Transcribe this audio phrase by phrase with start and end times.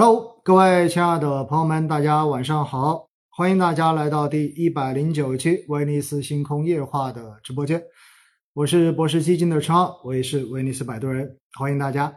[0.00, 3.08] Hello，各位亲爱的朋友们，大家晚上好！
[3.30, 7.82] 欢迎大家来到第一百零九期威尼斯星空夜话的直播间。
[8.54, 12.16] 我是博士基金的陈浩，我也是威尼斯摆渡人，欢迎大家。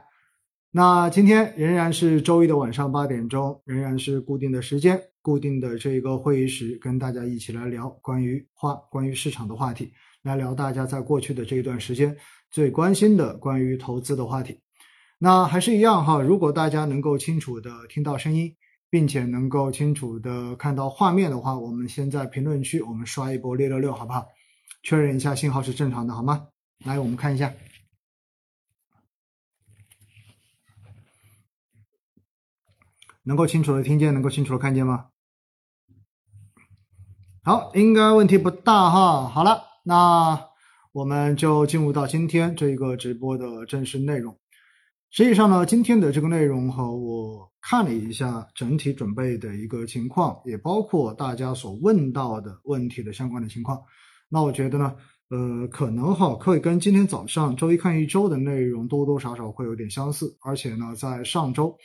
[0.69, 12.15] 那今天仍然是周一的晚上八点钟，仍然是固定的时间、固定的这个会议室，跟大家一起来聊关于话、关于市场的话题，来聊大家在过去的这一段时间
[12.51, 14.59] 最关心的关于投资的话题。
[15.23, 18.55] 那还是一样哈，如果大家能够清楚的听到声音，
[18.89, 24.25] 并且能够清楚的看到画面的话，我们先在评论区我们刷一波六六六，好不好？
[24.81, 26.47] 确认一下信号是正常的，好吗？
[26.83, 27.53] 来，我们看一下，
[33.21, 35.09] 能够清楚的听见，能够清楚的看见吗？
[37.43, 39.27] 好，应该问题不大哈。
[39.29, 40.47] 好了，那
[40.93, 44.40] 我们就进入到今天这一个直播的正式内容。
[45.13, 53.77] 实际上呢，今天的这个内容哈，我看了一下整体准备的一个情况，也包括大家所问到的问题的相关的情况。
[54.29, 54.95] 那我觉得呢，
[55.29, 60.33] 呃，可能哈，可以跟今天早上周一看一周的内容多多少少会有点相似。
[60.39, 61.75] 而且呢，在上周，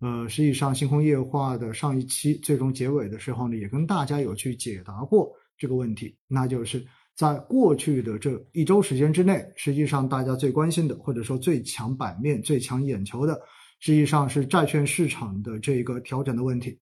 [0.00, 6.84] 呃，实际上星空夜话的上一期最终结尾的时候呢，也跟大家有去解答过这个问题，那就是。
[7.18, 13.34] 在过去的这一周时间之内，实际上大家最关心的，或者说最抢版面、最抢眼球的，
[13.80, 16.78] 实际上是债券市场的这个调整的问题。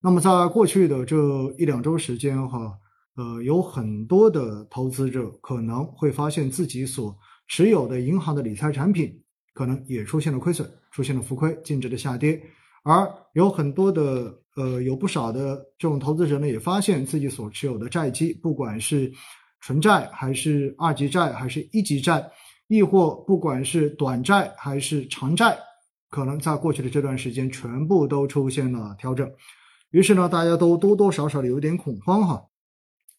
[0.00, 1.16] 那么，在过去的这
[1.58, 2.72] 一两周时间，哈，
[3.16, 7.14] 呃，有很多的投资者可能会发现自己所
[7.46, 9.12] 持有的银行的理财产品，
[9.52, 12.40] 可能也出现了亏损，出现了浮亏，净值的下跌。
[12.82, 19.12] 而有很多的，呃，有不少的这种投资者呢，也发现自己所持有的债基，不管是
[19.60, 22.30] 纯债还是二级债还是一级债，
[22.68, 25.58] 亦或不管是短债还是长债，
[26.08, 29.28] 可能在过去的这段时间全部都出现了调整，
[29.90, 32.42] 于是呢，大家都多多少少的有点恐慌哈。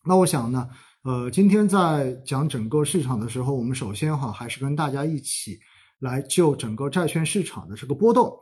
[0.06, 0.70] 那我想呢，
[1.04, 5.60] 呃，今天在讲整个市场的时候，我们首先哈还是跟大家一起
[6.00, 8.34] 来就整个债券市场的这个波动，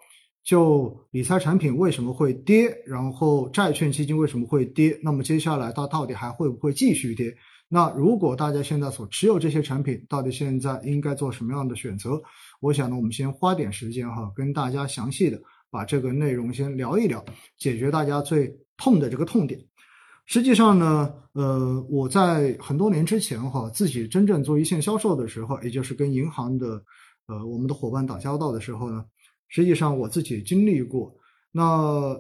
[0.44, 7.36] 就理财产品为什么会跌，然后债券基金为什么会跌，那么接下来它到底还会不会继续跌？
[7.68, 12.22] 那如果大家现在所持有这些产品，到底现在应该做什么样的选择？
[12.62, 17.26] 我想呢，我们先花点时间哈，跟大家详细的把这个内容先聊一聊，
[17.58, 19.60] 解决大家最痛的这个痛点。
[20.28, 26.82] 实际上呢，呃，我在很多年之前哈，自己真正做一线销售的时候，也就是跟银行的
[27.26, 29.04] 呃我们的伙伴打交道的时候呢，
[29.48, 31.14] 实际上我自己经历过
[31.52, 32.16] 那。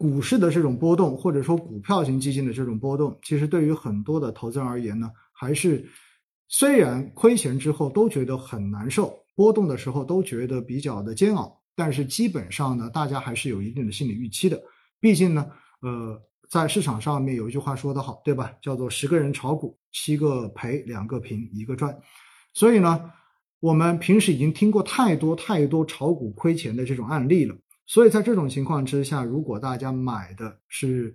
[0.00, 5.86] 股市的这种波动，或者说股票型基金的这种波动，其实对于很多的投资人而言呢，还是
[6.48, 14.58] 虽然亏钱之后都觉得很难受，波动的时候都觉得比较的煎熬，但是基本上呢，大家还是有一定的心理预期的。
[15.00, 15.46] 毕竟呢，
[15.82, 16.18] 呃，
[16.48, 18.54] 在市场上面有一句话说得好，对吧？
[18.62, 21.94] 叫做十个人炒股，七个赔，两个平，一个赚。
[22.54, 23.12] 所以呢，
[23.60, 27.54] 我们平时已经听过太多太多炒股亏钱的这种案例了。
[27.90, 31.12] 所以在这种情况之下，如果大家买的是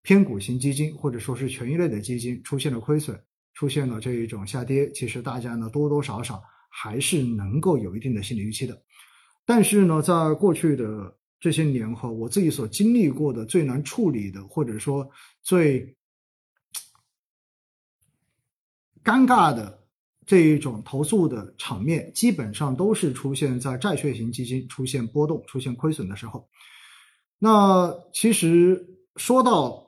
[0.00, 8.82] 偏股型基金，或者说是权益类的基金，出现了亏损，出现了这一种下跌，其实大家呢多多少少还是能够有一定的心理预期的。
[9.44, 15.06] 但是呢，在过去的这些年哈，我自己所经历过的最难处理的，或者说
[15.42, 15.94] 最
[19.04, 19.77] 尴尬的。
[20.28, 26.46] 这一种投诉的场面，基本上都是出现在债券型基金出现波动、出现亏损的时候。
[27.38, 28.86] 那其实
[29.16, 29.82] 说到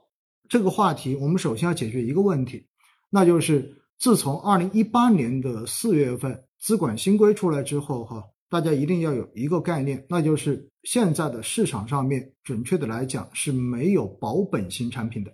[0.49, 2.67] 这个话题，我们首先要解决一个问题，
[3.11, 15.31] 那就是自从二零一八年的四月份资管新规出来之后，哈，大家一定要有一个概念，那就是现在的市场上面，准确的来讲是没有保本型产品的。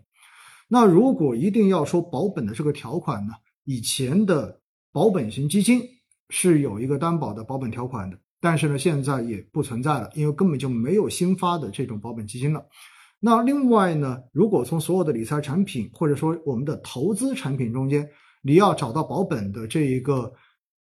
[0.66, 4.60] 那如果一定要说保本的这个条款呢，以前的。
[4.96, 5.82] 保本型基金
[6.30, 12.64] 是有一个担保的保本条款的，但是呢，现在也不存在了，因为根本就没有新发的这种保本基金了。
[13.20, 18.08] 那另外呢，如果从所有的理财产品或者说我们的投资产品中间，
[18.42, 20.32] 你要找到保本的这一个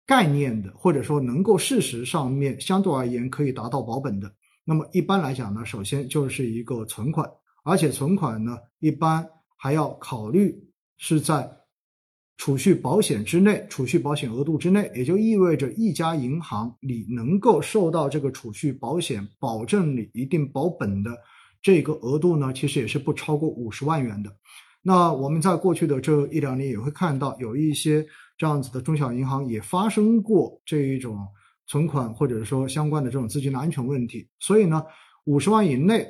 [0.05, 4.29] 概念的，或者说能够事实上面相对而言可以达到保本的，
[4.65, 7.25] 那么一般来讲呢，首先就是一个存款，
[7.63, 9.25] 而且存款呢，一般
[9.55, 10.53] 还要考虑
[10.97, 11.49] 是在。
[12.41, 21.15] 储蓄保险之内，储蓄保险额度之内，也就意味着一家银行你能够受到这个储蓄保险保证你一定保本的
[21.61, 24.35] 这个额度呢，其实也是不超过五十万元的。
[24.81, 28.03] 那我们在过去的这一两年也会看到，有一些
[28.35, 31.15] 这样子的中小银行也发生过这一种
[31.67, 34.27] 存款或者说相关的这种资金的安全问题。
[34.39, 34.83] 所以呢，
[35.25, 36.07] 五十万以内，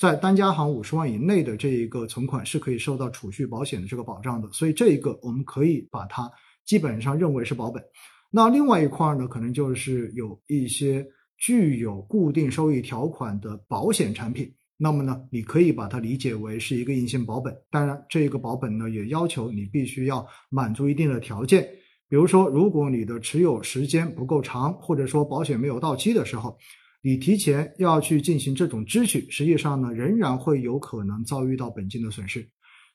[0.00, 4.48] 在单家行五十万以内的这一个存款是可以受到储蓄保险的这个保障的。
[4.50, 6.26] 所以这一个我们可以把它
[6.64, 7.84] 基本上认为是保本。
[8.30, 11.06] 那另外一块儿呢，可能就是有一些
[11.36, 14.50] 具有固定收益条款的保险产品。
[14.78, 17.54] 那么呢，你可以把它理解为是一个硬性保本。
[17.70, 21.68] 当然，这个保本呢，也要求你必须要满足一定的条件。
[22.08, 26.56] 比如说，如果你的持有时间不够长，或者说保险没有到期的时候，
[27.02, 32.46] 你提前要去进行这种支取，实际上呢，仍然会有可能遭遇到本金的损失。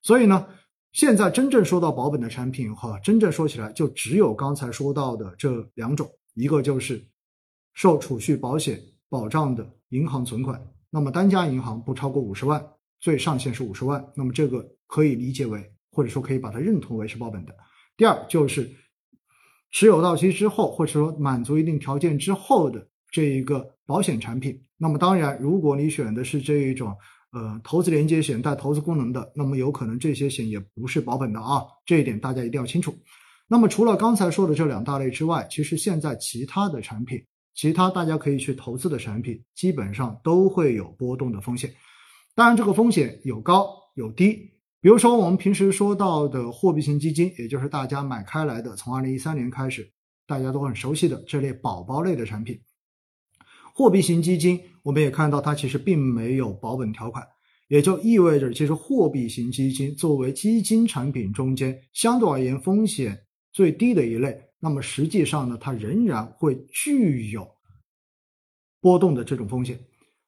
[0.01, 0.47] 所以呢，
[0.91, 7.03] 现在真正说到保本的产品哈，真正说起来就只有刚才说到的这两种，一个就是
[7.73, 8.79] 受储蓄保险
[9.09, 10.61] 保障的银行存款。
[10.91, 12.63] 那么单家银行不超过五十万，
[12.99, 15.61] 最上限是五十万，那么这个可以理解为，
[15.91, 17.55] 或者说可以把它认同为是保本的。
[17.97, 18.69] 第二就是
[19.71, 24.59] 持有到期之后，或者说满足一定条件之后的这一个保险产品。
[24.77, 26.95] 那么当然，如果你选的是这一种
[27.31, 32.95] 呃投资连接险带投资功能的，那么有可能这些险也不是保本的啊，这一点大家一定要清楚。
[33.47, 37.23] 那么除了刚才说的这两大类之外，其实现在其他的产品。
[37.57, 41.73] 其他大家可以去投资的产品，基本上都会有波动的风险。
[42.35, 44.33] 当然，这个风险有高有低。
[44.81, 49.89] 比如说，我们平时说到的货币型基金，也就是大家买开来的，从二零一三年开始，
[50.27, 52.59] 大家都很熟悉的这类宝宝类的产品。
[53.77, 57.21] 货币型基金，我们也看到它其实并没有保本条款，
[57.67, 64.41] 也就意味着，其实货币型基金作为基金产品中间相对而言风险最低的一类。
[64.61, 67.45] 那么实际上呢，它仍然会具有
[68.79, 69.77] 波动的这种风险。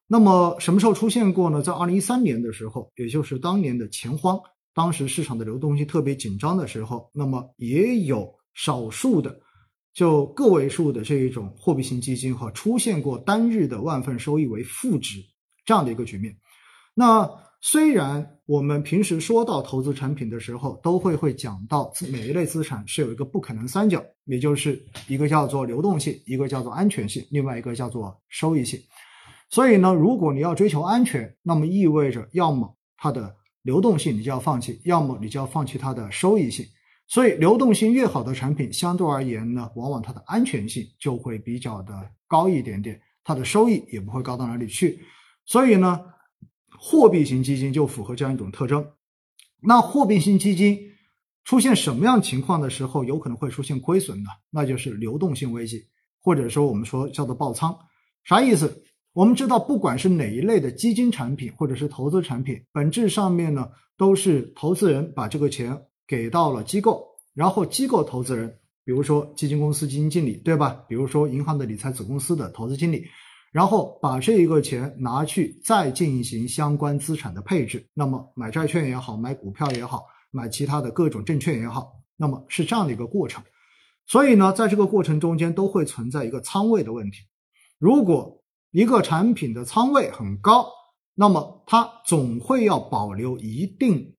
[0.07, 1.61] 那么什么时候出现过呢？
[1.61, 4.37] 在二零一三年的时候，也就是当年的钱荒，
[4.73, 9.39] 当时市场的流动性特别紧张的时候，那么也有少数的
[9.97, 15.15] 就个位数的这一种货币型基金哈，出现过单日的万份收益为负值
[15.65, 16.37] 这样的一个局面。
[16.93, 17.27] 那
[17.61, 28.79] 虽然我们平时说到投资产品的时候，都会会讲到每一类资产是有一个不可能三角，也就是一个叫做流动性，一个叫做安全性，另外一个叫做收益性。
[29.49, 36.63] 所以呢，如果你要追求安全，那么意味着要么它的流动性你就要放弃，要么你就要放弃它的收益性。
[37.07, 44.99] 所以流动性越好的产品，相对而言呢，往往它的安全性就会比较的高一点点，它的收益也不会高到哪里去。
[45.45, 46.01] 所以呢。
[46.79, 48.85] 货币型基金就符合这样一种特征。
[49.59, 50.79] 那货币型基金
[51.43, 54.29] 出现什么样情况的时候，有可能会出现亏损呢？
[54.51, 55.87] 那就是流动性危机，
[56.19, 57.75] 或者说我们说叫做爆仓。
[58.25, 58.83] 啥意思？
[59.13, 70.83] 我们知道，不管是哪一类的基金产品或者是投资产品，本质上面呢，都是投资人把这个钱给到了机构，然后机构投资人，比如说基金公司基金经理，对吧？
[70.87, 73.05] 比如说银行的理财子公司的投资经理。
[73.53, 83.41] 然后把这一个钱拿去再进行相关资产的配置，那么买债券也好，买股票也好，买其他的各种证券也好，那么是这样的一个过程。
[84.05, 87.19] 所以呢，在这个过程中间都会存在一个仓位的问题。
[87.79, 90.67] 如果一个产品的仓位很高，
[91.15, 94.16] 那么它总会要保留一定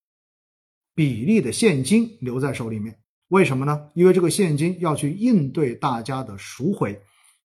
[0.98, 2.98] 比例的现金留在手里面。
[3.28, 3.88] 为什么呢？
[3.94, 7.00] 因为这个现金要去应对大家的赎回。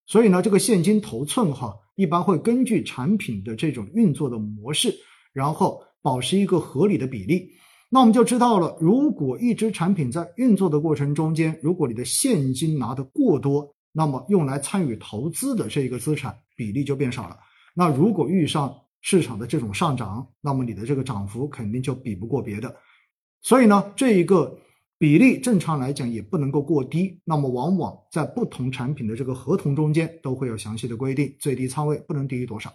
[0.08, 4.96] 所以呢，这个现金头寸哈，一般会根据产品的这种运作的模式，
[5.34, 7.52] 然后保持一个合理的比例。
[7.92, 17.38] 那我们就知道了，如果一只产品在运作的过程中间，如果你的现金拿的过多，那么用来参与投资的这个资产比例就变少了。
[17.76, 22.76] 那如果遇上市场的这种上涨，那么你的这个涨幅肯定就比不过别的。
[23.44, 24.58] 所以呢，这一个。
[25.00, 32.72] 比例正常来讲也不能够过低，那么往往在不同产品的这个合同中间都会有详细的规定，最低仓位不能低于多少。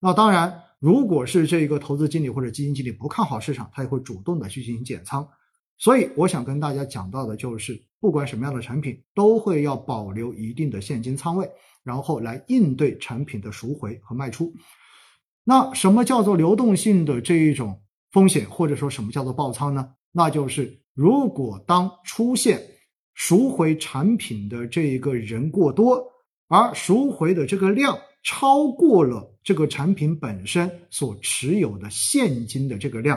[0.00, 5.28] 那当然，如果是这一个投资经理或者基金经理不看好市场，他也会主动的去进行减仓。
[5.76, 11.50] 所以我想跟大家讲到的就是，不管什么样的产品，都会要保留一定的现金仓位，
[11.84, 14.54] 然后来应对产品的赎回和卖出。
[15.44, 19.90] 那什么叫做流动性的这一种风险，或者说什么叫做爆仓呢？
[20.12, 20.80] 那就是。
[21.00, 22.60] 如果当出现
[23.14, 26.04] 赎回产品的这一个人过多，
[26.48, 33.16] 而赎回的这个量超过了这个产品本身所持有的现金的这个量，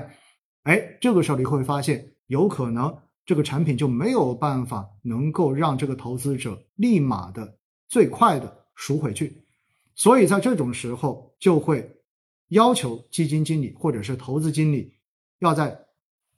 [0.62, 2.96] 哎，这个时候你会发现，有可能
[3.26, 7.58] 这个产品就没有办法能够让这个投资者立马的
[7.88, 9.42] 最快的赎回去，
[9.96, 11.96] 所以在这种时候就会
[12.50, 14.94] 要求基金经理或者是投资经理
[15.40, 15.76] 要在。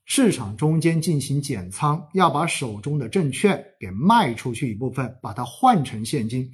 [0.05, 6.51] 市场中间进行减仓，要把手中的证券给卖出去一部分，把它换成现金。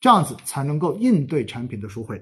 [0.00, 2.20] 这样子才能够应对产品的赎回。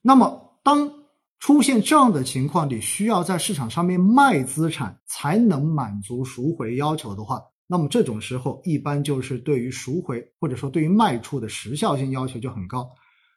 [0.00, 0.92] 那么，当
[1.38, 12.90] 出现这样的情况，你需要在市场上面卖资产才能满足赎回要求的话，那么这种时候一般就是对于赎回或者说对于卖出的时效性要求就很高。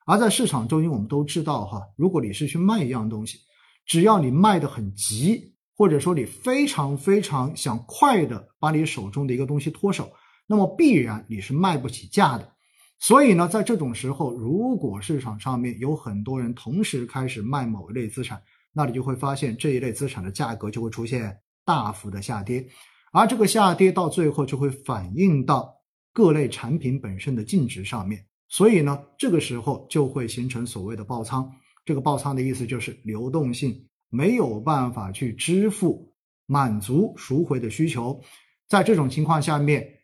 [0.08, 3.38] 而在市场中，因为我们都知道哈，如果你是去卖一样东西，
[3.86, 10.12] 只要你卖的很急，或者说你非常非常想快的把你手中的一个东西脱手，
[10.48, 12.54] 那么必然你是卖不起价的。
[12.98, 18.42] 所以呢，在这种时候，如果市场上面有很多人同时开始卖某一类资产，
[18.72, 22.66] 那你就会发现这一类资产的价格就会出现大幅的下跌，
[23.12, 25.74] 而这个下跌到最后就会反映到
[26.14, 28.26] 各类产品本身的净值上面。
[28.48, 31.52] 所以呢，这个时候就会形成所谓的爆仓。
[31.84, 36.14] 这个爆仓的意思就是流动性没有办法去支付
[36.46, 38.22] 满足赎回的需求，
[38.68, 40.00] 在这种情况下面，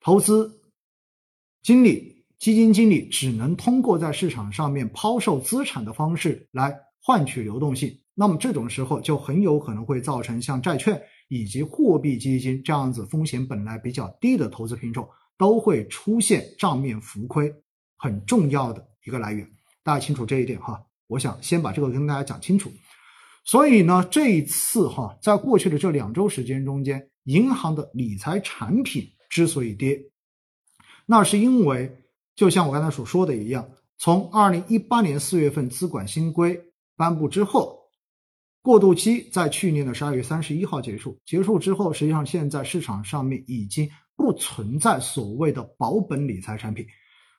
[0.00, 0.60] 投资
[1.62, 2.18] 经理。
[2.40, 17.54] 基金经理只能通过在市场上面抛售资产的方式来换取流动性，那么这种时候就很有可能会造成像债券以及货币基金这样子风险本来比较低的投资品种都会出现账面浮亏，
[17.98, 19.46] 很重要的一个来源。
[19.82, 22.72] 大家清楚这一点哈，我想先把这个跟大家讲清楚。
[23.50, 30.00] 所以呢，这一次哈，在过去的这两周时间中间，银行的理财产品之所以跌，
[31.04, 31.96] 那是因为。
[32.36, 36.58] 就像我刚才所说的一样，从二零一八年四月份资管新规
[36.96, 37.76] 颁布之后，
[38.62, 41.18] 过渡期在去年的十二月三十一号结束。
[41.26, 46.86] 结束之后，实际上现在市场上面已经不存在所谓的保本理财产品，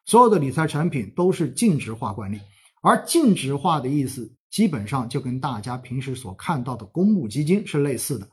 [0.06, 2.42] 所有的理财产品都是净值化管理。
[2.82, 8.30] 而净值化的意思，基本上就跟大家平时所看到的公募基金是类似的。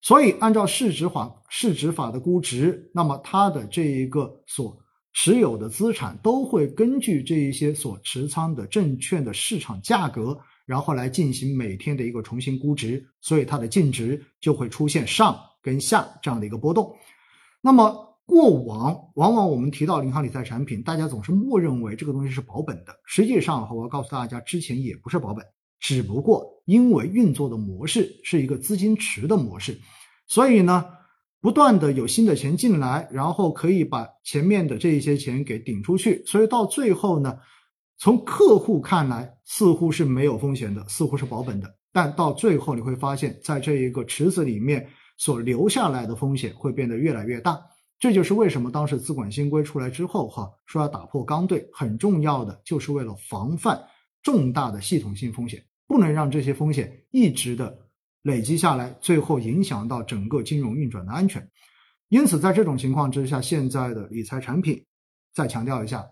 [0.00, 4.78] 所以，按照市值法市值法的估值，那么它的这一个所
[5.14, 16.94] 持有的资产都会根据这一些所持仓的证券的市场价格，然后来进行每天的一个重新估值，所以它的净值就会出现上跟下这样的一个波动。
[17.62, 25.44] 那么过往往往我们提到银行理财产品，大家总是默认为这个东西是保本的，实际上我要告诉大家，之前也不是保本，
[25.80, 29.78] 只不过因为运作的模式是一个资金池的模式，
[30.26, 30.86] 所以呢。
[31.40, 37.38] 不断的有新的钱进来，然后可以把前面的这一些钱给顶出去，所以到最后呢，
[37.98, 44.88] 从客户看来似乎是没有风险的，似乎是保本的，但到最后你会发现在这一个池子里面
[45.18, 47.60] 所留下来的风险会变得越来越大。
[48.04, 53.82] 这就是为什么当时资管新规出来之后，哈，说要打破刚兑，很重要的就是为了防范
[54.22, 57.78] 重大的系统性风险，不能让这些风险一直的。
[58.20, 61.50] 累积下来，最后影响到整个金融运转的安全。
[62.10, 64.84] 因此，在这种情况之下，现在的理财产品，
[65.32, 66.04] 再强调一下，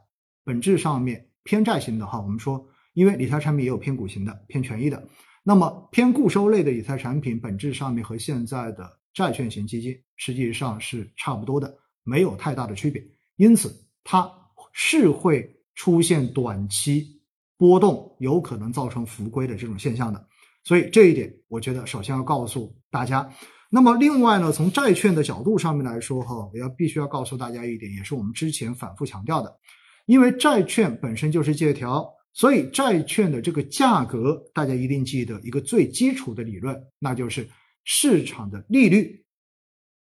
[0.45, 5.07] 本质上面偏债型的哈，我们说，因为理财产品也有偏股型的、偏权益的，
[5.43, 13.03] 那么偏固收类的理财产品，本质上面和现在的债券型基金实际上是差不多的，没有太大的区别。
[13.37, 14.31] 因此，它
[14.73, 17.21] 是会出现短期
[17.57, 20.27] 波动，有可能造成浮亏的这种现象的。
[20.65, 23.33] 所以这一点，我觉得首先要告诉大家。
[23.69, 29.57] 那么另外呢，从债券的角度上面来说，哈，我要必须要告诉大家一点，也是我们之前反复强调的，
[30.05, 37.49] 因为债券本身就是借条，所以债券的这个价格，大家一定记得一个最基础的理论，那就是
[37.85, 39.22] 市场的利率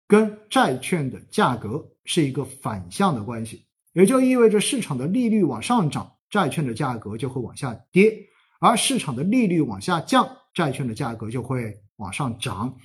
[0.07, 8.13] 跟债券的价格是一个反向的关系，也就意味着市场的利率往上涨，债券的价格就会往下跌，
[8.59, 10.27] 而市场的利率往下降。
[10.53, 12.75] 债券的价格就会往上涨。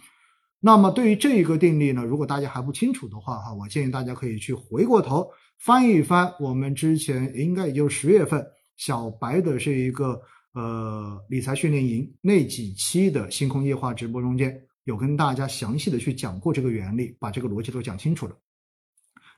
[0.61, 5.27] 那么对于这一个定律呢，如果大家还不清楚的话，哈，我建议大家可以去回过头
[5.59, 10.21] 翻一翻我们之前应该也就是十月份小白的这一个
[10.53, 18.37] 呃理财训练营那几期的星空夜话直播中间，有跟大家详细的去讲过这个原理，把这个逻辑都讲清楚了。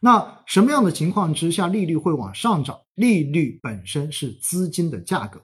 [0.00, 2.78] 那什么样的情况之下利率会往上涨？
[2.94, 5.40] 利率本身是资金的价格。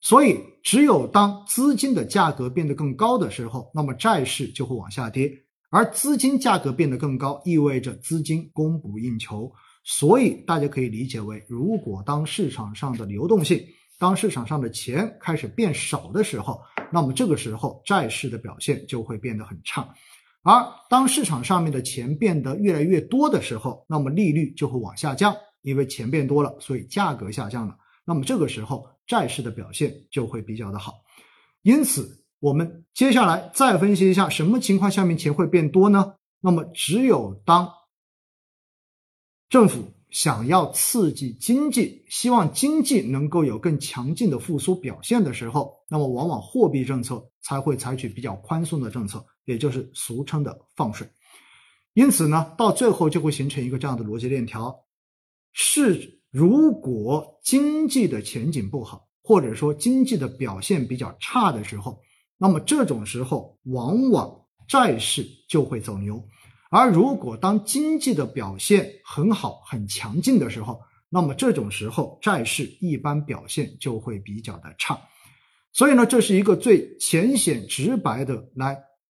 [0.00, 5.32] 所以，只有当资金的价格变得更高的时候，那么债市就会往下跌。
[5.70, 9.50] 而资金价格变得更高，意味着资金供不应求。
[9.82, 13.60] 所以，大家可以理解为，如果当市场上的流动性、
[13.98, 16.60] 当市场上的钱开始变少的时候，
[16.92, 19.88] 那么这个时候债市的表现就会变得很差。
[20.42, 27.76] 而当市场上面的钱变得越来越多的时候，那么利率就会往下降，因为钱变多了，所以价格下降了。
[28.04, 28.86] 那么这个时候。
[29.06, 30.94] 债市的表现就会比较的好，
[31.62, 36.16] 因此我们接下来再分析一下什么情况下面钱会变多呢？
[36.40, 37.72] 那么只有当
[39.48, 51.06] 政府想要刺激经济，希望经济能够有更强劲的复苏表现的时候，那么往往货币政策才会采取比较宽松的政策，也就是俗称的放水。
[51.92, 54.74] 因此呢，到最后就会形成一个这样的逻辑链条：
[55.52, 61.98] 是如果经济的前景不好，或者说经济的表现比较差的时候，
[62.38, 64.30] 那么这种时候往往
[64.68, 66.22] 债市就会走牛。
[66.70, 74.98] 而如果当经济的表现很好、很强劲的时候，那么这种时候债市一般表现就会比较的差。
[75.72, 78.76] 所以呢，这是一个最浅显直白的来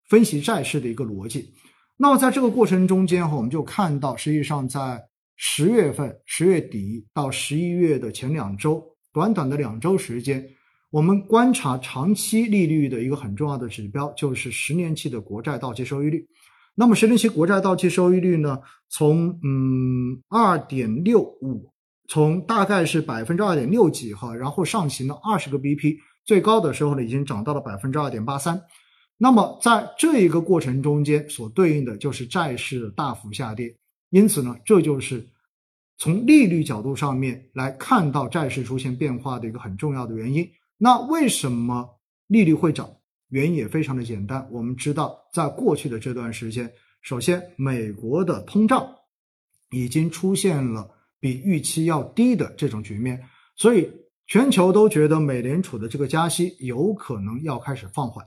[0.09, 1.55] 分析债市的一个逻辑。
[1.97, 5.01] 那么在这个过程中间哈，我们就看到，实际上在
[5.37, 10.45] 十月份、十月底到十一月的前两周，短短的两周时间，
[10.91, 16.27] 我们观察长期利率的一个很重要的指标，就是十年期的国债到期收益率。
[16.79, 18.61] 那么十年期国债到期收益率呢？
[18.91, 21.73] 从嗯二点六五，
[22.07, 28.63] 从大概是百分之二点六几哈，然后上行了二十个 BP，最高的时候呢已经涨到了百分之二点八三。
[29.17, 33.75] 那么在这一个过程中间，所对应的就是债市的大幅下跌。
[34.11, 35.27] 因此呢，这就是
[35.97, 40.47] 从利率角度上面来看到债市出现变化的一个很重要的原因。
[40.77, 41.89] 那为什么
[42.27, 42.89] 利率会涨？
[43.29, 46.71] 原因也非常的简单，我们知道，在过去的这段时间，
[47.03, 48.89] 首先美国的通胀
[49.71, 53.21] 已经出现了比预期要低的这种局面，
[53.57, 53.91] 所以
[54.27, 58.25] 全球都觉得美联储的这个加息有可能要开始放缓。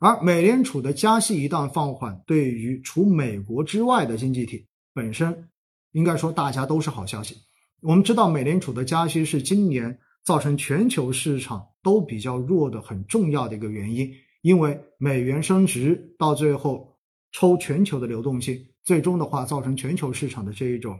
[0.00, 5.48] 而美联储的加息一旦放缓，对于除美国之外的经济体本身，
[5.92, 7.36] 应该说大家都是好消息。
[7.82, 14.10] 我们知道，美联储的加息是今年造成全球市场都比较弱的很重要的一个原因。
[14.42, 16.96] 因为美元升值到最后
[17.32, 20.98] 抽全球的流动性，最终的话造成全球市场的这一种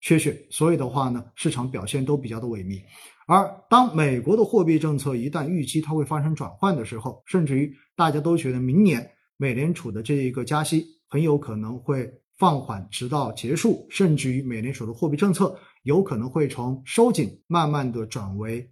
[0.00, 2.82] 缺血，所以的话呢，市场表现都比较的萎靡。
[3.26, 18.68] 而当美国的货币政策一旦预期它会发生转换的时候，甚至于大家都觉得明年美联储的这一个加息很有可能会放缓，直到结束，甚至于美联储的货币政策有可能会从收紧慢慢的转为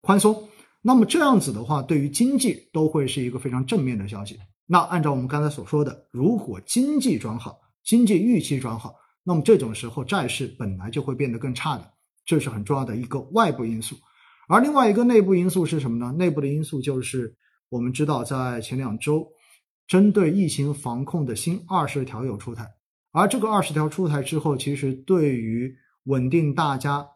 [0.00, 0.48] 宽松。
[0.86, 4.38] 那么这样子的话，对于经济都会是一个非常正面的消息。
[4.66, 11.90] 那按照我们刚才所说的，如果经济转好，经济预期转好，那么这种时候债市本来就会变得更差的，
[12.26, 13.96] 这是很重要的一个外部因素。
[14.46, 16.12] 而另外一个内部因素是什么呢？
[16.18, 17.34] 内部的因素就是
[17.70, 19.26] 我们知道，在前两周，
[19.86, 22.68] 针对疫情防控的新二十条有出台，
[23.10, 27.06] 而这个二十条出台之后，其实对于稳定大家。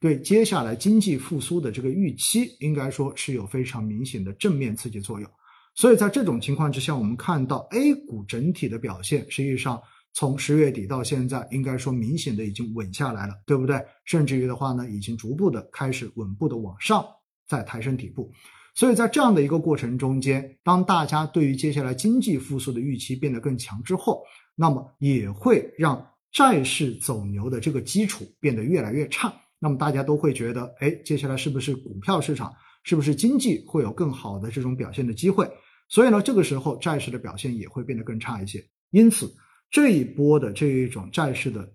[0.00, 5.28] 对接下来经济复苏的这个预期，应该说是有非常明显的正面刺激作用。
[5.74, 9.80] 所以在这种情况之下，我们看到 A 股整体的表现，实际上
[10.12, 13.80] 从十月底到现在，应该说明显的已经稳下来了，对不对？
[14.04, 17.04] 甚至于的话呢，已经逐步的开始稳步的往上
[17.46, 18.32] 在抬升底部。
[18.74, 24.22] 所以在这样的一个过程中间，当大家对于接下来经济复苏的预期变得更强之后，
[24.54, 29.32] 那么也会让债市走牛的这个基础变得越来越差。
[29.58, 35.50] 那么大家都会觉得，哎，接下来是不是股票市场，是不是经济会有更好的这种表现的机会？
[35.88, 38.64] 所以呢，这个时候债市的表现也会变得更差一些。
[38.90, 39.34] 因此，
[39.70, 41.72] 这一波的这一种债市的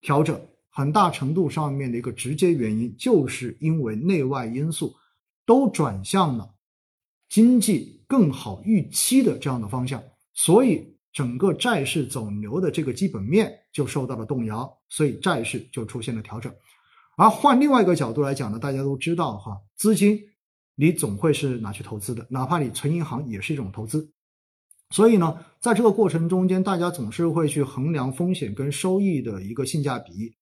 [0.00, 4.94] 调整，很大程度上面的一个直接原因，就是因为内外因素
[5.44, 6.54] 都转向了
[7.28, 16.52] 经济更好预期的这样的方向，所以整个债市走牛的这个基本面就受到了动摇，所以债市就出现了调整。
[17.16, 20.18] 而换另外一个角度来讲呢，大家都知道哈，资金
[20.74, 24.10] 你总会是拿去投资的，哪怕你存银行也是一种投资。
[24.90, 30.34] 所以呢，在这个过程中间，大家总是会去衡量风险跟收益的一个性价比。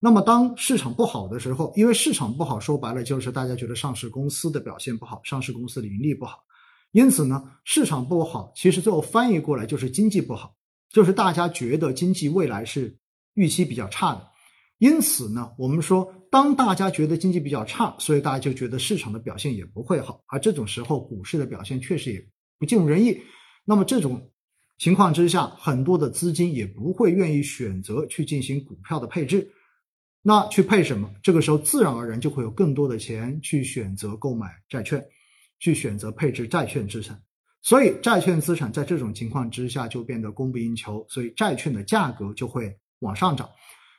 [0.00, 6.38] 那么当市场不好的时候，因为市场不好，说白了就是大家觉得上市公司的表现不好，上市公司的盈利不好。
[6.92, 10.54] 因此呢，市场不好，其实最后翻译过来就是经济不好，
[10.90, 12.98] 就是大家觉得经济未来是
[13.34, 14.26] 预期比较差的。
[14.78, 16.12] 因此呢，我们说。
[16.30, 22.26] 当大家觉得经济比较差，所以大家就觉得市场的表现也不会好，而这种时候股市的表现确实也
[22.58, 23.18] 不尽如人意。
[23.64, 24.30] 那么这种
[24.78, 29.50] 情况之下，很多的资金也不会愿意选择去进行股票的配置。
[30.20, 31.10] 那去配什么？
[31.22, 35.02] 这个时候自然而然就会有更多的钱去选择购买债券，
[35.58, 37.18] 去选择配置债券资产。
[37.62, 43.48] 所以债券资产在这种情况之下就变得供不应求，所以债券的价格就会往上涨。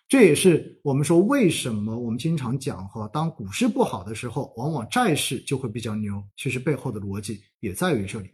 [0.09, 6.21] 这也是我们说为什么我们经常讲哈，当股市不好的时候，往往债市就会比较牛。
[6.35, 8.27] 其实背后的逻辑也在于这里。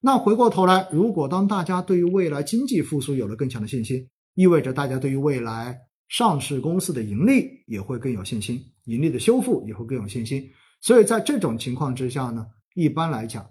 [0.00, 5.76] 那回过头来，如果当大家对于未来经济复苏有了更强的信心，意味着大家对于未来
[6.08, 10.48] 上市公司的盈利也会更有信心，盈利的修复也会更有信心。
[10.80, 13.44] 所以在这种情况之下呢，一般来讲，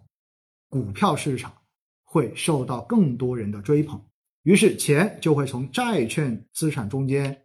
[0.70, 1.54] 股票市场
[2.06, 4.02] 会受到更多人的追捧，
[4.44, 7.38] 于是钱就会从债券资产中间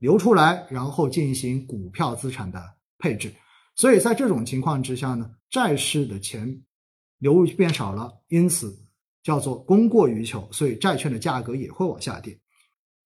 [0.00, 2.60] 流出来，然后进行股票资产的
[2.98, 3.32] 配置。
[3.76, 6.62] 所以在这种情况之下呢，债市的钱
[7.18, 8.76] 流入变少了，因此
[9.22, 12.36] 叫做供过于求，所以债券的价格也会往下跌。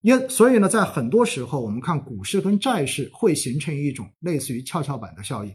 [0.01, 5.55] 因所以呢，在很多时候，我们看股市跟债市会形成一种类似于跷跷板的效应。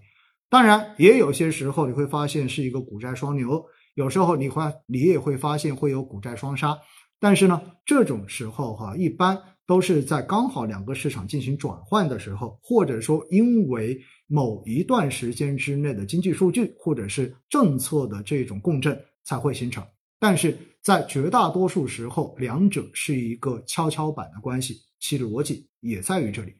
[0.50, 3.64] 当然，也有些时候你会发现是一个股债双牛，
[3.96, 6.78] 有时候你会你也会发现会有股债双杀。
[7.20, 9.38] 但是呢，这种时候哈，一般
[9.70, 19.86] 都是在刚好两个市场进行转换的时候，或者说因为某一段时间之内的经济数据或者是政策的这种共振才会形成。
[20.18, 26.56] 但是在绝大多数时候，两者是一个跷跷板的关系，其逻辑也在于这里。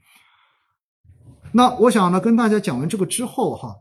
[1.52, 3.76] 那我想呢，跟大家讲完这个之后哈，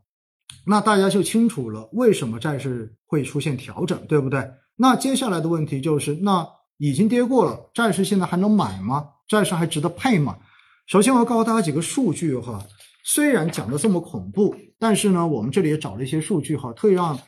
[0.64, 4.50] 那大家就清楚了为什么债市会出现调整，对不对？
[4.74, 9.10] 那接下来的问题就是，那已经跌过了，债市现在还能买吗？
[9.28, 10.38] 债市还值得配吗？
[10.86, 12.66] 首先我要告诉大家几个数据哈，
[13.04, 17.18] 虽然讲的这么恐怖，但是呢，我们这里也找了一些数据哈，特意让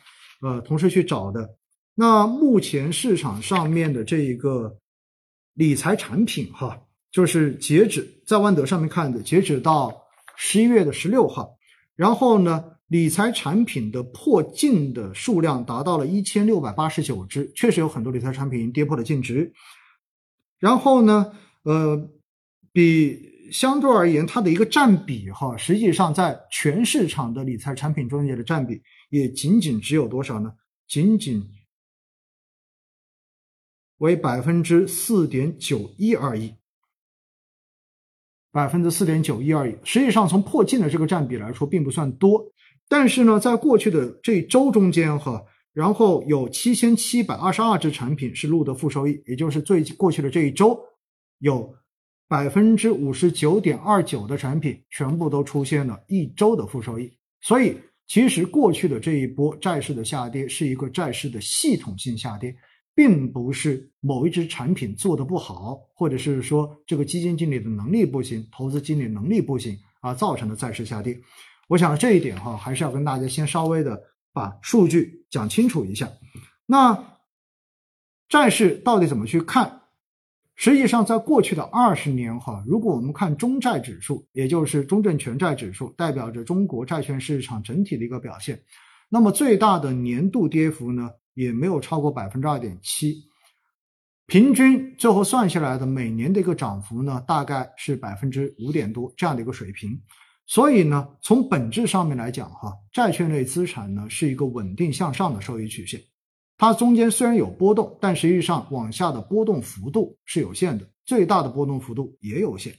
[0.41, 1.47] 呃同事去找的。
[1.93, 4.77] 那目前市场上面的这一个
[5.53, 9.93] 理财产品，哈，就是截止在万德上面看的，截止到
[10.35, 11.55] 十一月的十六号，
[11.95, 19.53] 然后呢，理财产品的破净的数量达到了一千六百八十九只，确实有很多理财产品跌破了净值。
[20.57, 21.33] 然后呢，
[21.63, 22.09] 呃，
[22.71, 30.53] 比相对而言，它的一个占比，哈，实际上在全市场的理财产品中间的占比，也仅仅只有多少呢？
[30.87, 31.47] 仅仅。
[33.97, 36.55] 为百分之四点九一而已，
[38.51, 39.77] 百分之四点九一而已。
[39.83, 42.43] 实际上，从破净的这个占比来说，并不算多。
[42.89, 50.75] 但是呢，在过去的这一周中间，哈，然后有七千七百二十二只产品是录得负收益，也就是最过去的这一周，
[51.41, 51.75] 有
[52.27, 57.11] 百分之五十九点二九的产品全部都出现了一周的负收益。
[57.41, 57.77] 所以，
[58.07, 62.55] 其实过去的这一波债市的下跌是一个债市的系统性下跌。
[62.93, 71.17] 并不是某一只产品做的不好，或者是说这个基金经理的能力不行，投资经理能力不行而造成的债市下跌。
[71.69, 73.97] 我想这一点哈，还是要跟大家先稍微的
[74.33, 76.11] 把数据讲清楚一下。
[76.65, 77.17] 那
[78.27, 79.80] 债市到底怎么去看？
[80.63, 88.61] 实际上，在过去的二十年哈，如果我们看中债指数，也就是中证全债指数，代表着中国债券市场整体的一个表现，
[89.09, 91.09] 那么最大的年度跌幅呢？
[91.33, 93.23] 也没有超过百分之二点七，
[94.27, 99.99] 平均最后算下来的每年的一个涨幅呢，大概是百分之五点多这样的一个水平。
[100.45, 105.99] 所以呢，从本质上面来讲，哈，债券类资产呢是一个稳定向上的收益曲线。
[106.61, 112.71] 它中间虽然有波动，但实际上往下的波动幅度是有限的，最大的波动幅度也有限。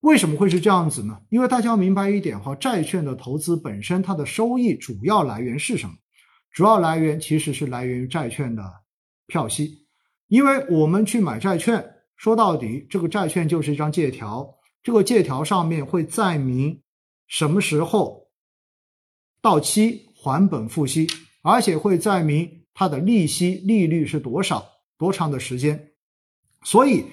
[0.00, 1.18] 为什么会是这样子呢？
[1.30, 5.94] 因为大家要明白一点哈，债券的投资本身它的收益主要来源是什么？
[6.52, 8.62] 主要来源其实是来源于债券的
[9.26, 9.86] 票息，
[10.26, 11.82] 因为我们去买债券，
[12.14, 14.46] 说到底，这个债券就是一张借条，
[14.82, 16.78] 这个借条上面会载明
[17.26, 18.28] 什么时候
[19.40, 21.06] 到期还本付息，
[21.42, 22.46] 而且会载明
[22.78, 24.64] 它的利息利率是多少、
[24.96, 25.90] 多长的时间。
[26.62, 27.06] 所以，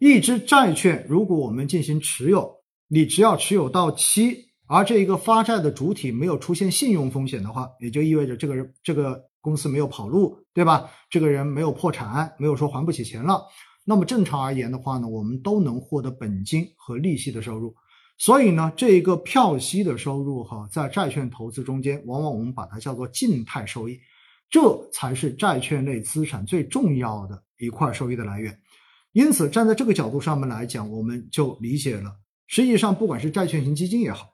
[0.00, 2.56] 一支债券如果我们进行持有，
[2.88, 4.48] 你只要持有到期。
[4.66, 10.90] 而这一个发债的主体没有出现信用风险的话，也就意味着这个人这个公司没有跑路，对吧？
[11.08, 13.40] 这个人没有破产，没有说还不起钱了。
[13.84, 17.76] 那么正常而言的话呢，我们都能获得本金和利息的收入。
[18.18, 24.00] 所以呢，这一个票息的收入哈，在债券投资中间，往往我们把它叫做静态收益，
[24.52, 28.56] 这才是债券类资产最重要的一块收益的来源。
[29.10, 32.14] 因此，站在这个角度上面来讲，我们就理解了，
[32.46, 34.30] 实际上不管是债券型基金也好。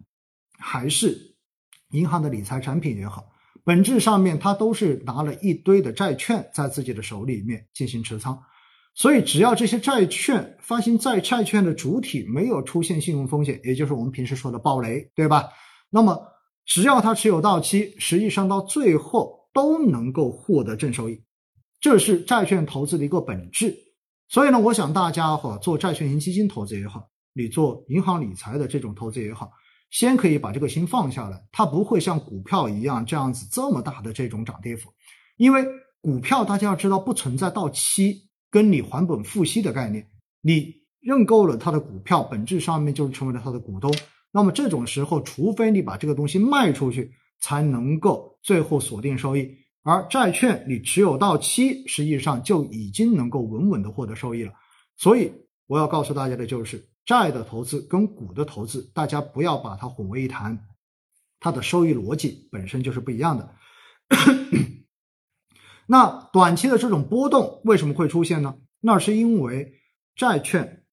[0.61, 1.37] 还是
[1.92, 3.31] 银行的理财产品也好，
[3.62, 8.37] 本质上面它都是拿了一堆的债券在自己的手里面进行持仓，
[8.92, 15.48] 所以只要这些债券发行债债券的主体没有出现信用风险，也就是我们平时说的暴雷，对吧？
[15.90, 16.20] 那么
[16.66, 21.21] 只要它持有到期，实际上到最后都能够获得正收益，
[21.81, 23.77] 这是债券投资的一个本质。
[24.29, 29.51] 所以呢，我想大家哈做债券型基金投资也好，你做银行理财的这种投资也好。
[29.90, 34.92] 先可以把这个心放下来，它不会像股票一样这样子这么大的这种涨跌幅，
[35.38, 35.66] 因为
[36.01, 40.07] 股票大家要知道不存在到期跟你还本付息的概念，
[40.40, 43.92] 你认购了他的股票，本质上面就是成为了他的股东。
[44.31, 49.57] 那么这种时候，除非你把这个东西卖出去，才能够最后锁定收益。
[49.83, 54.53] 而债券你持有到期，实际上就已经能够稳稳的获得收益了。
[54.96, 55.33] 所以
[55.66, 60.59] 我要告诉大家的就是，债的投资跟股的投资，大家不要把它混为一谈，
[61.40, 63.55] 它的收益逻辑本身就是不一样的。
[65.87, 68.57] 那短期的这种波动为什么会出现呢？
[68.81, 69.81] 那是因为
[70.14, 70.85] 债券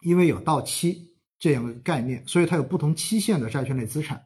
[0.00, 4.24] 因为有到期这样的概念，所以它有不同期限的债券类资产。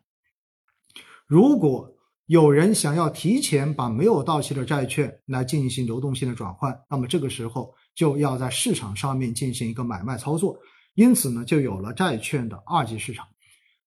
[1.27, 1.93] 如果
[2.27, 10.57] 有人想要提前把没有到期的债券来进行流动性的转换，那么这个时候就要在市场上面进行一个买卖操作，
[10.95, 13.27] 因此呢，就有了债券的二级市场。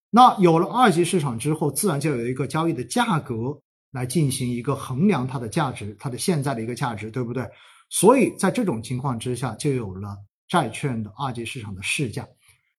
[0.10, 7.48] 那有了二级市场之后，自然就有一个交易的价格来进行一个衡量它的价值，它的现在的一个价值，对不对？
[7.90, 12.28] 所以在这种情况之下，就有了债券的二级市场的市价。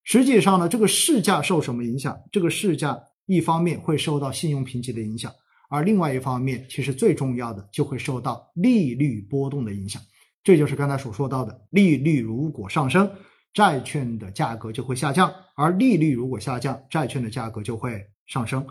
[0.05, 2.19] 实际上呢，这个市价受什么影响？
[2.33, 2.99] 这个市价
[3.31, 5.33] 一方面会受到信用评级的影响。
[5.69, 10.03] 而另外一方面，其实最重要的就会受到利率波动的影响，
[10.43, 13.09] 这就是刚才所说到的，利率如果上升，
[13.55, 18.67] 债券的价格就会下降；而利率如果下降，债券的价格就会上升。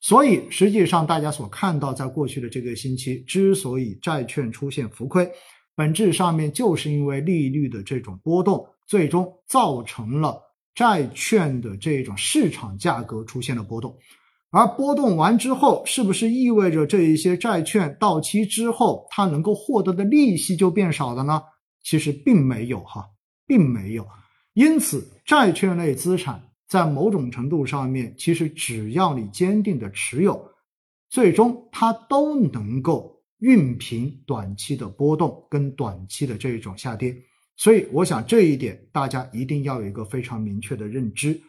[0.00, 5.28] 所以，实际上大家所看到，在过去的这个星期，之所以债券出现浮亏，
[5.74, 10.40] 本质上面就是因为利率的这种波动，最终造成了
[10.74, 13.96] 债券的这种市场价格出现了波动。
[14.50, 21.42] 而波动完之后，是不是意味着这一些债券到期之后，它能够获得的利息就变少了呢？
[21.82, 23.04] 其实并没有哈，
[23.46, 24.06] 并没有。
[24.52, 30.40] 因此，债券类资产在某种程度上面，其实只要你坚定的持有，
[31.10, 37.12] 最终它都能够熨平短期的波动跟短期的这种下跌。
[37.56, 41.40] 所以，我想这一点大家一定要有一个非常明确的认知。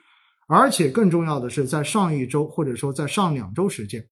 [0.48, 4.06] 而且更重要的是，在上一周或者说在上两周时间，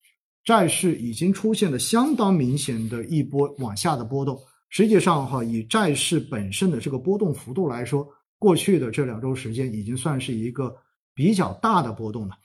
[0.44, 4.40] 债市已经出现了相当明显的一波往下的波动。
[4.70, 8.08] 实际上，哈，以债市本身的这个波动幅度来说，
[8.40, 10.76] 过去的这两周时间已经算是一个
[11.14, 12.36] 比较大的波动了，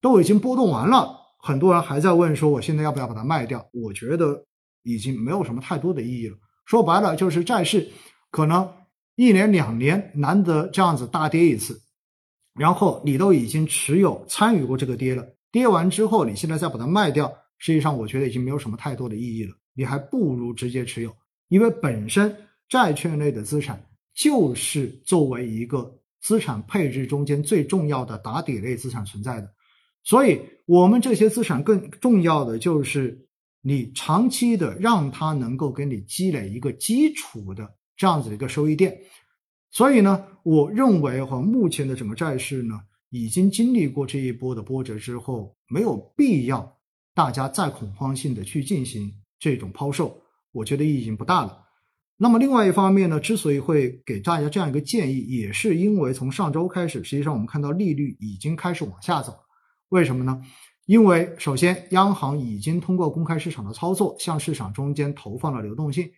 [0.00, 1.16] 都已经波动完了。
[1.38, 3.64] 很多人还在问说，我现在要不要把它卖掉？
[3.72, 4.44] 我觉得
[4.82, 6.36] 已经没有什么太多的意义了。
[6.64, 7.88] 说白了，就是债市
[8.32, 8.68] 可能
[9.16, 11.82] 一年两年难得这样子大跌一次。
[12.54, 19.50] 然后你都已经持有参与过这个跌了，跌完之后你现在再把它卖掉，实际上我觉得已经没有什么太多的意义了。
[19.74, 21.14] 你还不如直接持有，
[21.48, 22.34] 因为本身
[22.66, 29.52] 债券类的资产就是作为一个资产配置中间最重要的打底类资产存在的。
[30.02, 33.28] 所以，我们这些资产更重要的就是
[33.60, 38.96] 你长期的让它能够给你积累一个基础的这样子的一个收益垫。
[39.70, 42.80] 所以呢，我认为哈，目前的整个债市呢，
[43.10, 46.76] 已经经历过这一波的波折之后，没有必要
[47.14, 51.64] 大家再恐慌性的去进行这种抛售，我觉得意义已经不大了。
[52.16, 59.34] 那么另外一方面呢，之所以会给大家这样一个建议，也是因为从上周开始，实际上我们看到利率已经开始往下走。
[59.90, 60.42] 为什么呢？
[60.86, 66.08] 因为首先，央行已经通过公开市场的操作，向市场中间投放了流动性。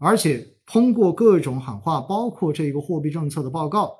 [0.00, 3.94] 而且通过各种喊话，包括这个货币政策的报告，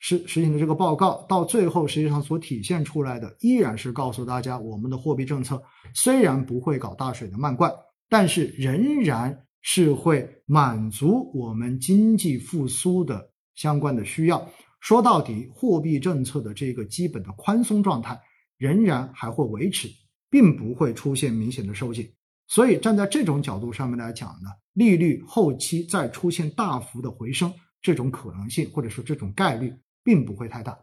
[0.00, 5.62] 实实行的这个报告，到最后实际上所体现出来的，依然是告诉大家，我们的货币政策
[5.94, 7.72] 虽然不会搞大水的漫灌，
[8.08, 14.50] 但是仍然是会满足我们经济复苏的相关的需要。
[14.80, 18.20] 说到底，货币政策的这个基本的宽松状态
[18.58, 19.88] 仍然还会维持，
[20.28, 22.12] 并不会出现明显的收紧。
[22.46, 24.50] 所以站在这种角度上面来讲呢。
[24.74, 30.76] 利率后期再出现大幅的回升，这种可能性或者说这种概率并不会太大。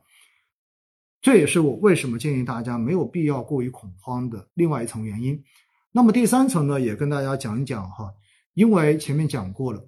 [1.21, 5.43] 这也是我为什么建议大家没有必要过于恐慌的另外一层原因。
[5.91, 8.13] 那么第三层呢，也跟大家讲一讲哈，
[8.53, 9.85] 因为前面讲过了，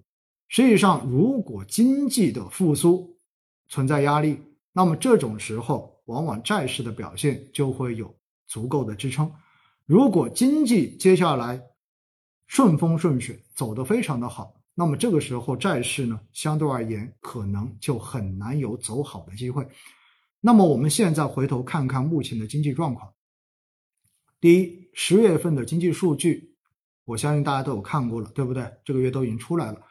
[0.49, 3.17] 实际上如果经济的复苏
[3.69, 4.37] 存在压力，
[4.73, 8.13] 那么这种时候往往债市的表现就会有
[8.47, 9.31] 足够的支撑。
[9.85, 11.61] 如果经济接下来，
[12.47, 19.67] 顺风顺水走得非常的好，那么这个时候债市呢，相对而言可能就很难有走好的机会。
[20.39, 23.11] 那么我们现在回头看看目前的经济状况。
[24.39, 26.55] 第一，十月份的经济数据，
[27.05, 28.65] 我相信大家都有看过了，对不对？
[28.85, 29.81] 这个月都已经出来了。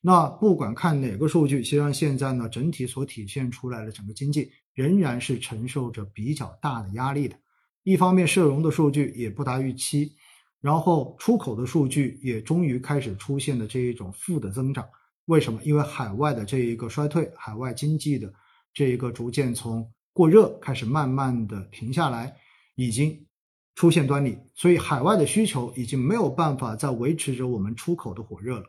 [0.00, 7.36] 那不管看哪个数据，实际上现在呢，整体所体现出来的整个经济仍然是承受着比较大的压力的。
[7.82, 10.16] 一方面，社融的数据也不达预期。
[10.60, 14.88] 然后出口的数据也终于开始出现了这一种负的增长，
[15.24, 15.60] 为什么？
[15.64, 18.32] 因为海外的这一个衰退，海外经济的
[18.72, 22.36] 这一个逐渐从过热开始慢慢的停下来，
[22.76, 23.26] 已经
[23.74, 28.66] 出现端倪，所以海外的需求已经没有办法再维持着我们出口的火热了。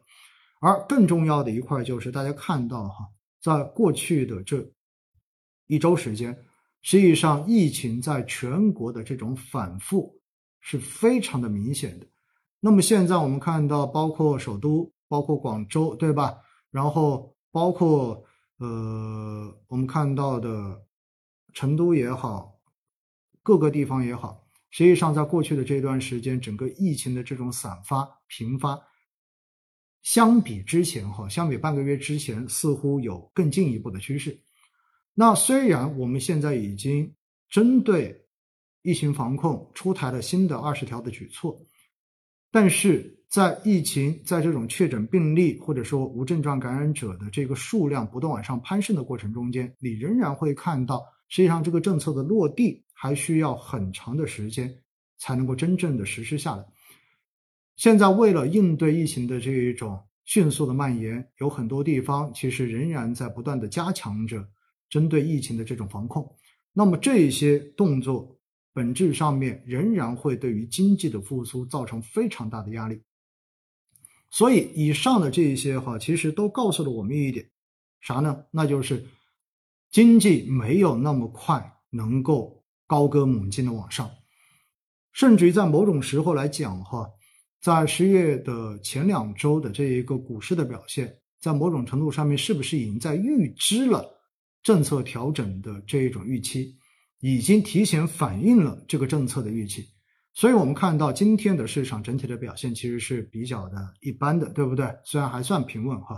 [0.62, 3.08] 而更重要的一块就是大家看到哈，
[3.40, 4.68] 在过去的这
[5.68, 6.36] 一周时间，
[6.84, 10.22] 实际上疫情在全国的这种反复
[10.60, 12.06] 是非常的明显的。
[12.60, 16.38] 那么现在我们看到，包括首都，包括广州，对吧？
[16.70, 18.24] 然后包括
[18.58, 20.86] 呃，我们看到的
[21.54, 22.60] 成都也好，
[23.42, 28.80] 各个地方也好，实际上在过去的这段时间，整个疫情的这种散发频发。
[30.02, 34.42] 相比之前，哈，相比半个月之前，似乎有更进一步的趋势。
[35.14, 37.14] 那虽然我们现在已经
[37.50, 38.26] 针对
[38.82, 41.66] 疫情防控出台了新的二十条的举措，
[42.52, 54.72] 但是在疫情在这种确诊病例或者说无症状感染者的这个数量不断往上攀升的过程中间，你仍然会看到，实际上这个政策的落地还需要很长的时间
[55.18, 56.66] 才能够真正的实施下来。
[57.76, 64.48] 现在为了应对疫情的这一种迅速的蔓延，有很多地方其实仍然在不断的加强着
[64.94, 66.36] 针对疫情的这种防控。
[66.72, 68.38] 那么这些动作
[68.74, 73.02] 本质上面仍然会对于经济的复苏造成非常大的压力。
[74.30, 77.50] 所以以上的这一些哈，其实都告诉了我们一点
[78.02, 78.46] 啥呢？
[78.52, 79.04] 那就是
[79.90, 84.12] 经济没有那么快能够高歌猛进的往上，
[85.12, 87.10] 甚至于在某种时候来讲哈。
[87.62, 94.13] 在十月的前两周的这一个股市的表现，在某种程度上面，是不是已经在预知了
[94.64, 96.76] 政策调整的这一种预期，
[97.20, 99.86] 已经提前反映了这个政策的预期？
[100.34, 104.88] 所以，我们看到今天的市场整体的表现其实是比较的一般的，对不对？
[105.04, 106.18] 虽然还算平稳哈。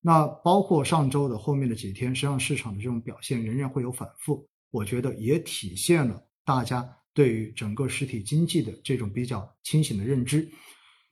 [0.00, 10.48] 那包括上周的后面的几天，实际上市场的这种表现仍然会有反复，我觉得也体现了大家对于整个实体经济的这种比较清醒的认知。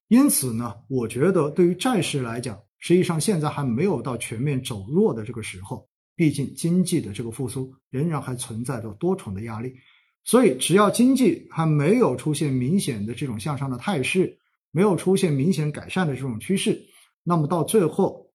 [0.07, 5.89] 因此呢，我觉得对于债市来讲，实际上现在还没有到全面走弱的这个时候。
[6.17, 9.73] 毕竟经济的这个复苏仍然还存在着多重的压力，
[10.25, 14.37] 所以只要经济还没有出现明显的这种向上的态势，
[14.71, 16.83] 没有出现明显改善的这种趋势，
[17.23, 18.29] 那么到最后，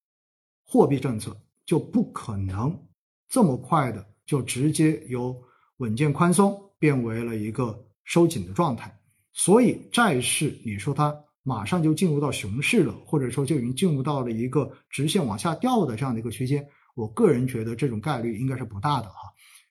[0.63, 2.79] 货币政策就不可能
[3.27, 5.35] 这么快的就直接由
[5.77, 8.95] 稳健宽松变为了一个收紧的状态。
[9.33, 11.13] 所以债市，你说它。
[11.43, 16.63] 马上就进入到熊市了，或者说就已经进入到了一个直线往下掉的这样的一个区间。
[16.95, 19.15] 我个人觉得这种概率应该是不大的哈。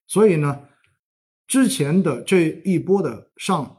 [0.07, 0.61] 所以呢，
[1.47, 3.77] 之前的这一波的上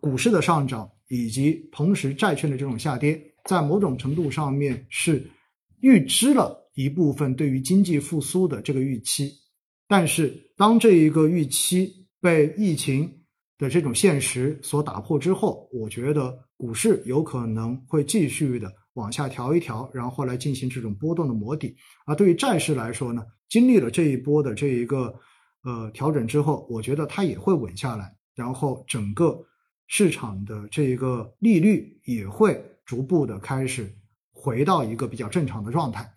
[0.00, 5.30] 股市的上涨，以及同时债券的这种下跌，在某种程度上面是
[5.80, 9.32] 预知了一部分对于经济复苏的这个预期。
[9.88, 13.10] 但是当这一个预期被疫情
[13.58, 16.42] 的这种现实所打破之后，我觉得。
[16.58, 21.76] 股市有可能会继续的往下调一调，然后来进行这种波动的磨底。
[22.06, 25.14] 而对于债市来说呢，经历了这一波的这一个
[25.62, 29.38] 呃调整之后，我觉得它也会稳下来，然后整个
[29.86, 33.94] 市场的这一个利率也会逐步的开始
[34.32, 36.10] 回到一个比较正常的状态。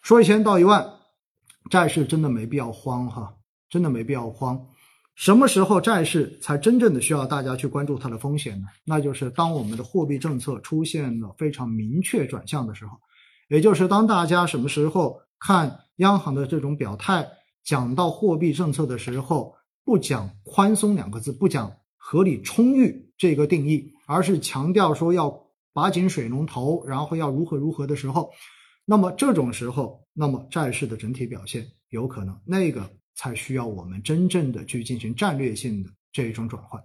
[0.00, 0.88] 说一千道一万，
[1.70, 3.36] 债市真的没必要慌哈，
[3.68, 4.64] 真的没必要慌。
[5.20, 8.68] 什么时候债市才真正的需要大家去关注它的风险呢？
[8.86, 12.98] 那就是当我们的货币政策出现了非常明确转向的时候，
[13.46, 17.28] 也就是当大家什么时候看央行的这种表态，
[17.62, 19.54] 讲到货币政策的时候，
[19.84, 25.38] 不讲宽松两个字，不讲合理充裕这个定义，而是强调说要
[25.74, 28.30] 把紧水龙头，然后要如何如何的时候，
[28.86, 32.88] 那么这种时候，那么债市的整体表现有可能那个。
[33.20, 36.82] 才需要我们真正的去进行战略性的这一种转换。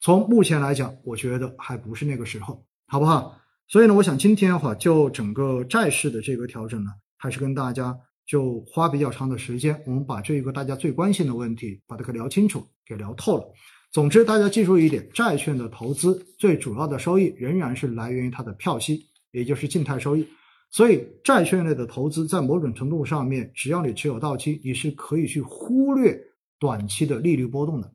[0.00, 3.40] 从目前来讲，我觉得还不是那个时候，好不好？
[3.68, 7.96] 所以呢，我想今天的话，就整个债市的这个调整呢，还是跟大家
[8.26, 13.44] 就花比较长的时间，我们把这一个大家最关心的问题，把它给聊清楚，给聊透了。
[13.92, 20.26] 总之，大家记住一点，债券的投资最主要的收益仍然是来源于它的票息，也就是静态收益。
[20.70, 26.20] 所以，债券类的投资在某种程度上面，只要你持有到期，你是可以去忽略
[26.58, 27.90] 短期的利率波动的。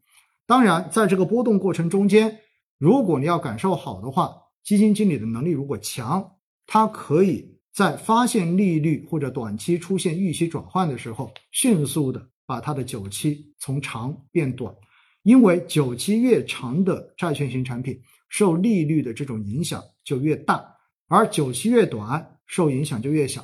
[0.48, 2.40] 当然，在这个波动过程中间，
[2.80, 6.32] 如果你要感受好的话，基金经理的能力如果强，
[6.66, 14.74] 他可以在发现利率或者短期出现预期转换的时候，迅速的把它的久期从长变短，
[15.22, 20.66] 因为久期越长的债券型产品，受利率的这种影响就越大，
[21.08, 22.32] 而久期越短。
[22.54, 23.44] 受影响就越小。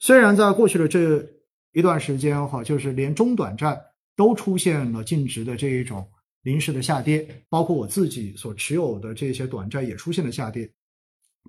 [0.00, 1.22] 虽然在过去的这
[1.72, 3.78] 一段时间哈，就是连中短债
[4.16, 6.10] 都出现了净值的这一种
[6.40, 10.72] 临时的下跌，包括我自己所持有的这些短债也出现了下跌。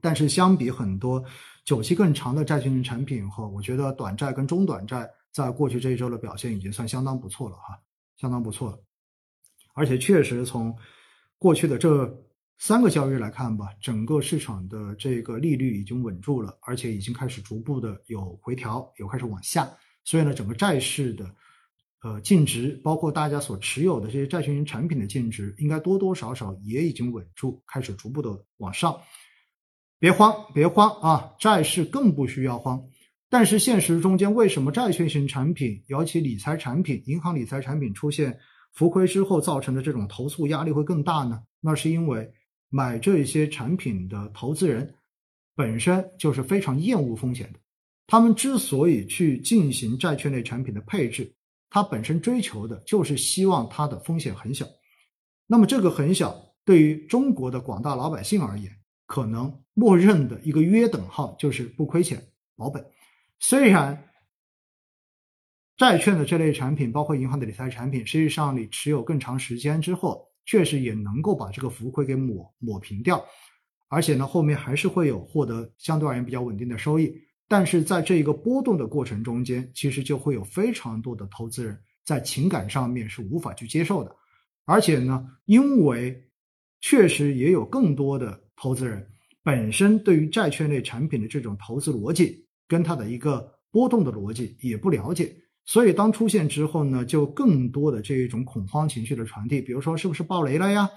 [0.01, 1.23] 但是相比很多
[1.63, 7.79] 久期更长的债券型产品哈，我觉得短债跟中短债在过去这一周的表现已经算相当不错了哈，
[8.17, 8.77] 相当不错了。
[9.73, 10.75] 而且确实从
[11.39, 12.13] 过去的这
[12.58, 19.70] 三个交易日来看吧，整个市场的这个利率已经稳住了，而且已经开始逐步的有回调，有开始往下。
[20.06, 21.36] 所以呢，整个债市的
[22.04, 28.97] 呃净值，包括大家所持有的这些债券型产品的净值，应该多多少少也已经稳住，开始逐步的往上。
[29.99, 31.34] 别慌，别慌啊！
[31.39, 32.84] 债市更不需要慌。
[33.30, 38.38] 但是现实中间，为什么债券型产品，尤其理财产品、银行理财产品出现
[38.74, 41.41] 浮亏之后造成的这种投诉压力会更大呢？
[41.62, 42.34] 那是因为
[42.76, 44.95] 买这些产品的投资人
[45.53, 47.59] 本身就是非常厌恶风险的。
[48.07, 51.32] 他们之所以去进行债券类产品的配置，
[51.69, 54.65] 它本身追求的就是希望它的风险很小。
[55.45, 62.19] 那么这个很小，对于中国的广大老百姓而言，可能默认的一个约等号就是不亏钱
[62.55, 62.84] 保本。
[63.39, 64.09] 虽然
[65.78, 73.24] 债券的这类产品，包括银行的理财产品，实际上你持有更长时间之后，确实也能够把这个浮亏给抹抹平掉，
[73.88, 77.14] 而且呢，后面还是会有获得相对而言比较稳定的收益。
[77.48, 84.16] 但是在这一个波动的过程中间，其实就会有非常多的投资人在情感上面是无法去接受的，
[84.66, 86.24] 而且呢，因为
[86.82, 88.41] 确实也有更多的。
[88.56, 89.06] 投资人
[89.41, 95.36] 本身对于债券类产品的这种投资逻辑跟它的一个波动的逻辑也不了解，
[95.66, 100.89] 所以当出现之后呢，就更多的这一种恐慌情绪的传递，比如说是不是暴雷了呀，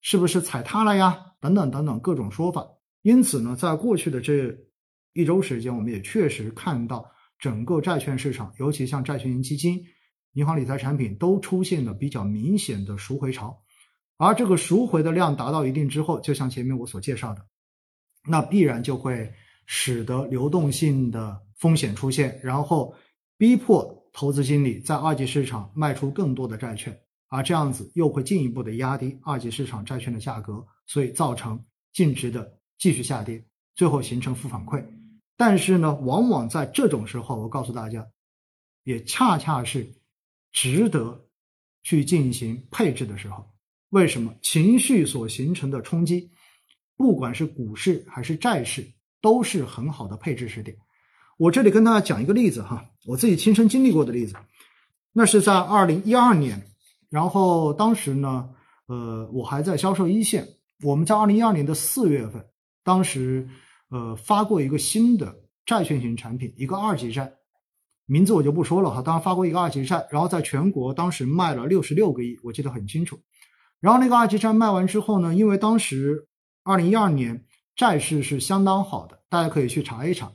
[0.00, 2.64] 是不是踩踏了呀，等等等等各种说法。
[3.02, 4.56] 因此呢，在过去的这
[5.12, 9.82] 一周时间，我们也确实看到整个债券市场，尤其像债券型基金、
[10.34, 13.60] 银行理财产品都出现了比较明显的赎回潮。
[14.18, 17.44] 而这个赎回的量达到一定之后，就像前面我所介绍的，
[18.28, 19.32] 那必然就会
[19.66, 22.94] 使得流动性的风险出现，然后
[23.38, 31.62] 逼迫投资经理在二级市场卖出更多的债券，而这样子又会进一步的压低二级市场债券的价格，所以造成
[31.92, 34.82] 净值的继续下跌，最后形成负反馈。
[35.36, 38.06] 但是呢，往往在这种时候，我告诉大家，
[38.84, 39.92] 也恰恰是
[40.50, 41.28] 值得
[41.82, 43.46] 去进行配置的时候。
[43.90, 46.30] 为什么情绪所形成的冲击，
[46.96, 50.76] 不管是股市还是债市，都是很好的配置时点？
[51.38, 54.34] 我这里跟大家讲一个例子哈，我自己亲身经历过的例子。
[55.12, 56.66] 那是在二零一二年，
[57.10, 58.48] 然后当时呢，
[58.86, 60.48] 呃，我还在销售一线。
[60.82, 62.44] 我们在二零一二年的四月份，
[62.82, 63.48] 当时
[63.90, 65.34] 呃发过一个新的
[65.64, 67.32] 债券型产品，一个二级债，
[68.06, 69.02] 名字我就不说了哈。
[69.02, 73.18] 当时发过一个二级债，然后在全国当时卖了六十六个亿，我记得很清楚。
[73.80, 76.28] 然后那个二级债卖完之后呢，因为当时
[76.62, 80.32] 二零一二年债市是相当好的，大家可以去查一查。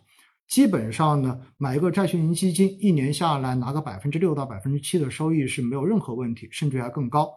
[0.52, 7.34] 基本上呢，买一个债券型基金，一年下来拿个百分之六到百分之七的收益是没有任何问题，甚至还更高。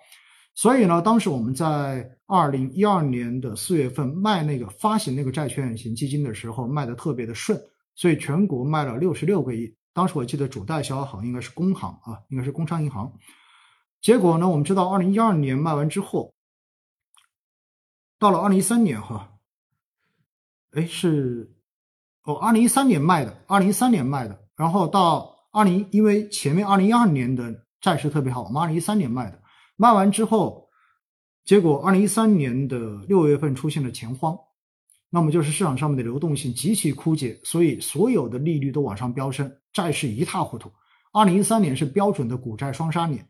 [0.53, 7.57] 所以呢，当时我们在二零一二年的四月份卖那个发行那个债券型基金的时候，卖的特别的顺，
[7.95, 9.73] 所以全国卖了六十六个亿。
[9.93, 13.13] 当时我记得主代销行应该是工行啊，应该是工商银行。
[14.01, 14.49] 结果呢？
[14.49, 16.35] 我们知道，二零一二年卖完之后，
[18.19, 19.31] 到了二零一三年，哈，
[20.73, 21.54] 哎，是
[22.25, 29.39] 哦，二零一三年卖的，二零一三年卖的，然后到二零，因为前面二零一二年的债市特别好，我们二零一三年卖的，
[29.77, 30.69] 卖完之后，
[31.45, 34.35] 结果二零一三年的六月份出现了钱荒，
[35.11, 40.73] 那么就是市场上面的流动性极其枯竭，所以所有的利率都往上飙升，债市一塌糊涂。
[41.13, 43.29] 二零一三年是标准的股债双杀年。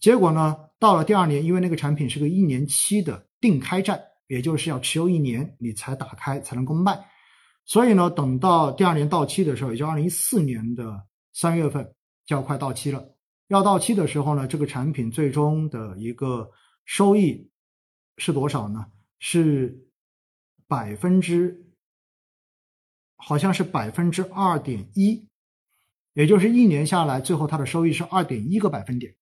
[0.00, 6.98] 结果呢，到了第二年，因为那个产品是个一年期的定开债，也就是要持有一年你才打开才能够卖，
[7.64, 11.94] 所以呢，等到第二年到期的时候，也就二零一四年的三月份
[12.26, 13.02] 就要快到期了。
[13.48, 16.50] 要到期的时候呢，这个产品最终的一个
[16.84, 17.50] 收益
[18.16, 18.86] 是多少呢？
[19.18, 19.86] 是
[20.66, 21.64] 百分之，
[23.16, 25.28] 好像是百分之二点一，
[26.14, 29.14] 也就是一年下来，最后它的收益是二点一个百分点。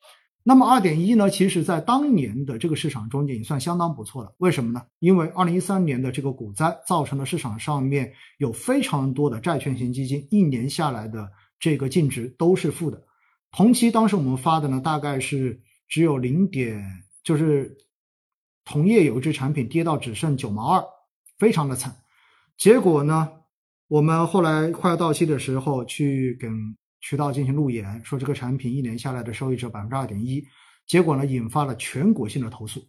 [0.42, 1.28] 那么二点一呢？
[1.28, 4.34] 其实，在当年的这个市场中间，也算相当不错的。
[4.38, 4.82] 为什么呢？
[4.98, 13.04] 因为二零一三年的这个股灾，造成了市场上面有非常多的债券型基金一年下来的这个净值都是负的。
[13.52, 17.76] 同期当时我们发的呢，大概是只有零点，就是
[18.64, 20.82] 同业有一只产品跌到只剩九毛二，
[21.38, 21.94] 非常的惨。
[22.56, 23.28] 结果呢，
[23.88, 30.44] 我们后来快要到期的时候，去跟渠道进行路演，说这个产品一年下来的收益只有百分之二点一，
[30.86, 32.86] 结果呢，引发了全国性的投诉。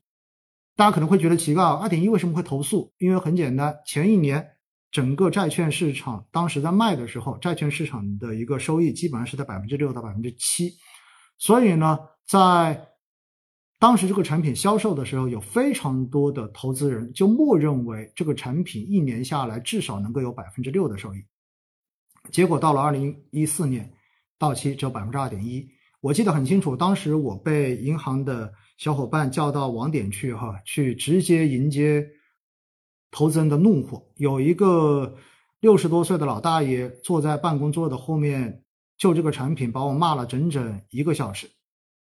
[0.76, 2.94] 大家可能会觉得奇怪，二点一为什么会投诉？
[2.98, 4.46] 因为很简单，前一年
[4.90, 10.74] 整个债券市场当时在卖的时候，债券市场的一个收益基本上是在百分之六到百分之七，
[11.38, 12.88] 所以呢，在
[13.80, 21.24] 当时这个产品销售的时候，有非常多的投资人就默认为这个产品一年下来至少能够有百分之六的收益，
[22.32, 23.92] 结果到了二零一四年
[24.42, 25.70] 到期只有百分之二点一。
[26.00, 32.08] 我记得很清楚，当时我被银行的小伙伴叫到网点去，哈，去直接迎接
[33.12, 34.04] 投资人的怒火。
[34.16, 35.16] 有一个
[35.60, 38.64] 六十多岁的老大爷坐在办公桌的后面，
[38.98, 41.48] 就这个产品把我骂了整整一个小时，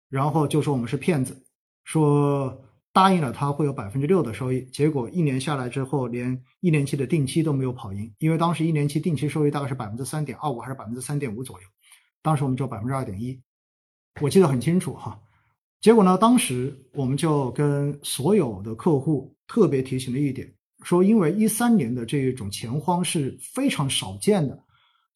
[0.09, 1.43] 然后就说我们是骗子，
[1.84, 2.63] 说
[2.93, 11.67] 答应了他会有百分之六的收益，结果一年下来之后，连一年期的定期都没有跑赢，因为当时一年期定期收益大概是百分之三点二五还是百分之三点五左右，
[12.22, 13.39] 当时我们只有百分之二点一。
[14.19, 15.19] 我记得很清楚哈，
[15.80, 20.53] 结果呢，当时我们就跟所有的客户特别提醒了一点，
[20.84, 24.61] 说因为一三年的这种钱荒是非常少见的，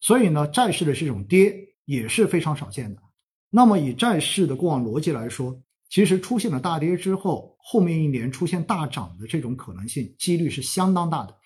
[0.00, 1.54] 所以呢，债市的这种跌
[1.84, 3.02] 也是非常少见的。
[3.50, 5.56] 那么以债市的过往逻辑来说，
[5.88, 11.36] 其实出现了大跌之后，后面一年出现大涨的这种可能性几率是相当大的。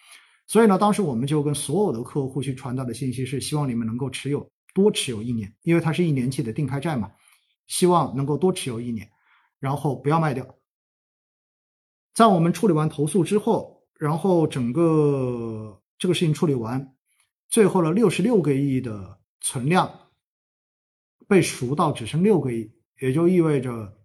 [0.47, 7.13] 所以呢，当时我们就跟所有的客户去传达的信息是，希望你们能够持有多持有一年，因为它是一年期的定开债嘛。
[7.67, 9.09] 希望能够多持有一年，
[9.61, 10.57] 然后不要卖掉。
[12.13, 16.97] 在我们处理完投诉之后，然后整个这个事情处理完，
[17.49, 20.11] 最后了六十六个亿的存量
[21.29, 23.97] 被赎到只剩六个亿，也就意味着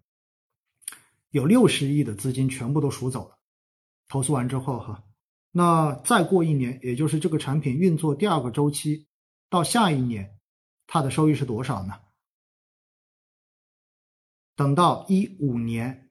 [1.30, 3.36] 有六十亿的资金全部都赎走了。
[4.06, 5.02] 投诉完之后，哈，
[5.50, 9.08] 那再过一年，也就是这个产品运作第二个周期
[9.50, 10.35] 到下一年，
[10.86, 11.94] 它的收益是多少呢？
[14.54, 16.10] 等到一五年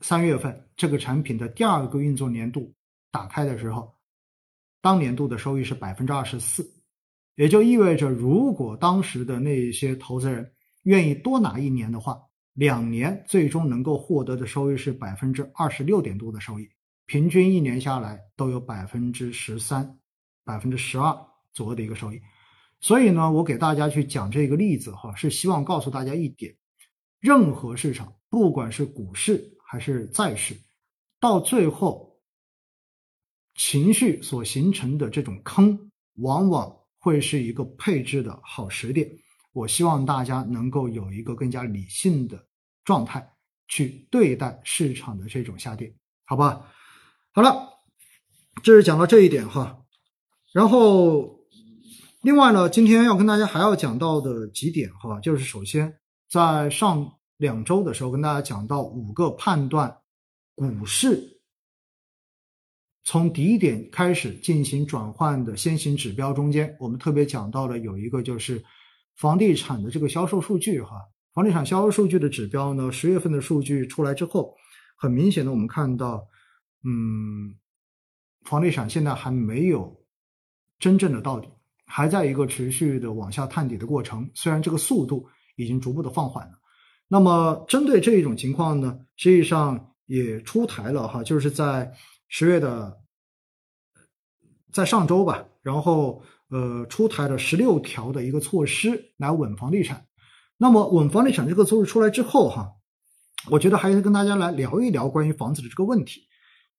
[0.00, 2.74] 三月份，这个产品的第二个运作年度
[3.10, 3.94] 打开的时候，
[4.82, 6.70] 当年度的收益是百分之二十四，
[7.36, 12.20] 也就意味着，如果当时的那些投资人愿意多拿一年的话，
[12.52, 16.68] 两年最终能够获得的收益是百分之二十六点多的收益，
[17.06, 19.98] 平均一年下来都有百分之十三、
[20.44, 21.16] 百分之十二
[21.52, 22.20] 左右的一个收益。
[22.80, 26.54] 所以呢，我给大家去讲这个例子哈，是希望告诉大家一点。
[27.18, 30.56] 任何市场，不管是股市还是债市，
[31.18, 32.20] 到最后，
[33.54, 39.10] 情绪所形成的这种坑，往往会是一个配置的好时点。
[39.52, 42.46] 我希望大家能够有一个更加理性的
[42.84, 43.32] 状态
[43.66, 45.92] 去对待市场的这种下跌，
[46.26, 46.70] 好吧？
[47.32, 47.80] 好了，
[48.62, 49.82] 这是讲到这一点哈。
[50.52, 51.35] 然后，
[52.26, 55.96] 另外呢，今天要跟大家还要讲到的几点哈，就是首先。
[56.28, 59.96] 在上两周的时候，跟大家讲到五个判断
[60.56, 61.40] 股市
[63.04, 68.60] 从低点开始进行转换的先行指标中间，我们特别讲到了有一个就是
[69.14, 70.96] 房地产的这个销售数据哈。
[71.32, 74.52] 房地产销售数据的指标呢，十月份的数据出来之后，
[74.96, 76.26] 很明显的我们看到，
[76.82, 77.54] 嗯，
[78.42, 80.04] 房地产现在还没有
[80.80, 81.48] 真正的到底，
[81.86, 85.26] 还在一个持续的往下探底的过程，虽然这个速度。
[85.58, 86.52] 已经逐步的放缓了。
[87.08, 91.90] 那么，针对这一种情况呢，实际上也出台了哈，就是在
[92.28, 92.94] 十月的，
[94.70, 100.04] 在上周吧，然后呃，出台了十六条的一个措施来稳房地产。
[100.58, 102.72] 那么，稳房地产这个措施出来之后哈，
[103.50, 106.20] 我觉得还是跟大家来聊一聊关于房子的这个问题，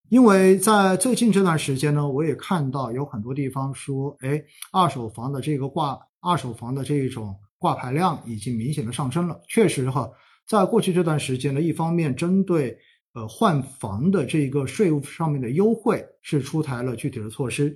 [0.09, 7.35] 因为在最近这段时间呢，我也看到有很多地方说，哎，二手房的这个挂二手房的这一种。
[7.59, 10.07] 挂牌量已经明显的上升了，确实哈，
[10.47, 12.77] 在过去这段时间呢，一方面针对
[13.15, 17.75] 呃换房的这个税务上面的优惠是出台了具体的措施，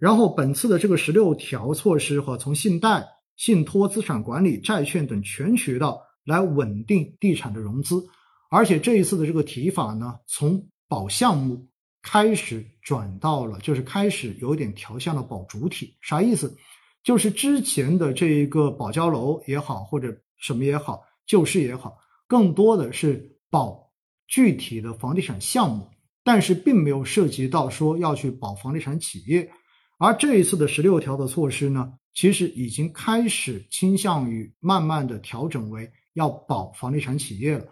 [0.00, 3.06] 然后本次的这个十六条措施和，从信贷、
[3.36, 8.04] 信托、资产管理、债券等全渠道来稳定地产的融资，
[8.50, 11.68] 而且这一次的这个提法呢，从保项目
[12.02, 16.56] 开始转到了就是开始有点调向了保主体，啥意思？
[17.02, 23.90] 就是之前的这一个保交楼也好，或者什么也好，旧市也好，更多的是保
[24.26, 25.88] 具体的房地产项目，
[26.22, 29.50] 但是并没有涉及到说要去保房地产企业。
[29.98, 37.64] 而这一次的十六条的措施呢，其实已经开始倾向于慢慢的调整为要保房地产企业了。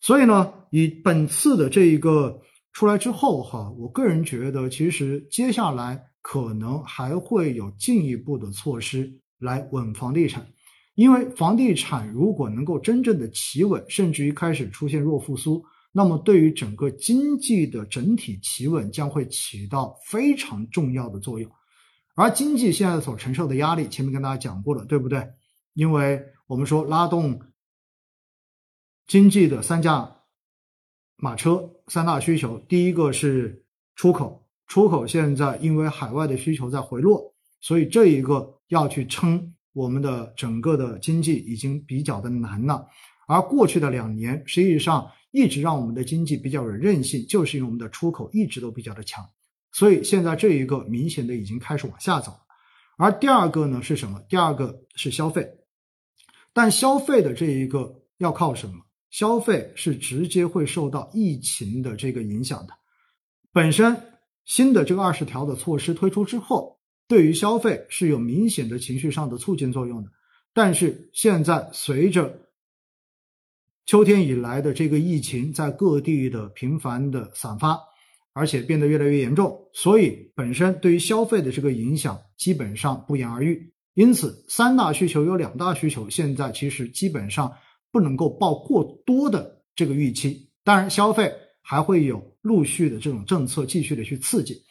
[0.00, 2.40] 所以呢，以本次的这一个
[2.76, 6.10] 出来之后哈，我个人觉得，其实接下来。
[6.28, 10.44] 可能还会有进一步的措施来稳房地产，
[10.96, 21.48] 因为房地产如果能够真正的企稳，甚至于开始出现弱复苏，那么对于整个经济的整体企稳将会起到非常重要的作用。
[22.16, 25.24] 而经济现在所承受的压力，前面跟大家讲过了，对不对？
[25.74, 27.40] 因为我们说拉动
[29.06, 30.15] 经济的三驾
[31.16, 33.64] 马车、三大需求，第一个是
[33.94, 42.86] 出口，出口现在因为海外的需求在回落，所以这一个要去撑我们的整个的经济已经比较的难了。
[43.26, 49.24] 而过去的两年，实际上一直让我们的经济比较有韧性，就是因为我们的出口一直都比较的强。
[49.72, 52.40] 所以现在这一个明显的已经开始往下走了，
[52.98, 54.20] 而第二个呢是什么？
[54.28, 55.50] 第二个是消费，
[56.52, 58.85] 但消费的这一个要靠什么？
[59.16, 62.74] 消费是直接会受到疫情的这个影响的。
[63.50, 63.96] 本身
[64.44, 70.10] 新的这个二十条的措施推出之后，对于消费是有明显的情绪上的促进作用的。
[70.52, 72.50] 但是现在随着
[73.86, 77.80] 秋天以来的这个疫情在各地的频繁的散发。
[78.38, 83.72] 而且变得越来越严重，所以本身对于消费的这个影响基本上不言而喻。
[83.94, 87.50] 因此，三大需求有两大需求，现在其实基本上
[87.96, 90.50] 不能够抱过多的这个预期。
[90.62, 91.32] 当然，消费
[91.62, 94.62] 还会有陆续的这种政策继续的去刺激。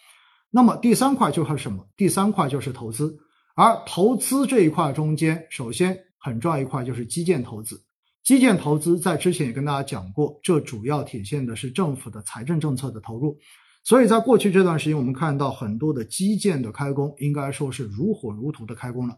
[0.52, 1.84] 那么第三块就是什么？
[1.98, 3.18] 第三块就是投资。
[3.56, 7.82] 而投资这一块中间，首先很重要一块就是基建投资。
[8.24, 13.36] 基建投资在之前也跟大家讲过，这主要体现的是政府的财政政策的投入。
[13.84, 19.18] 所以在过去这段时间，我们看到很多的基建的开工，应该说是如火如荼的开工了。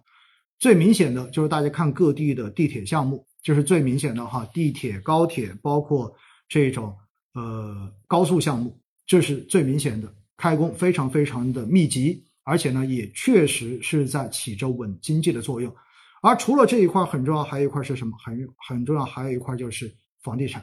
[0.57, 6.13] 最明显的就是大家看各地的地铁项目，就是最明显的哈，地铁、高铁，包括
[6.49, 6.93] 这种
[7.33, 15.73] 呃高速项目，这是最明显的开工非常非常的密集，而且呢，也确实是在起着稳经济的作用。
[16.21, 18.17] 而除了这一块很重要，还有一块是什么？
[18.21, 20.61] 很很重要，还有一块就是房地产。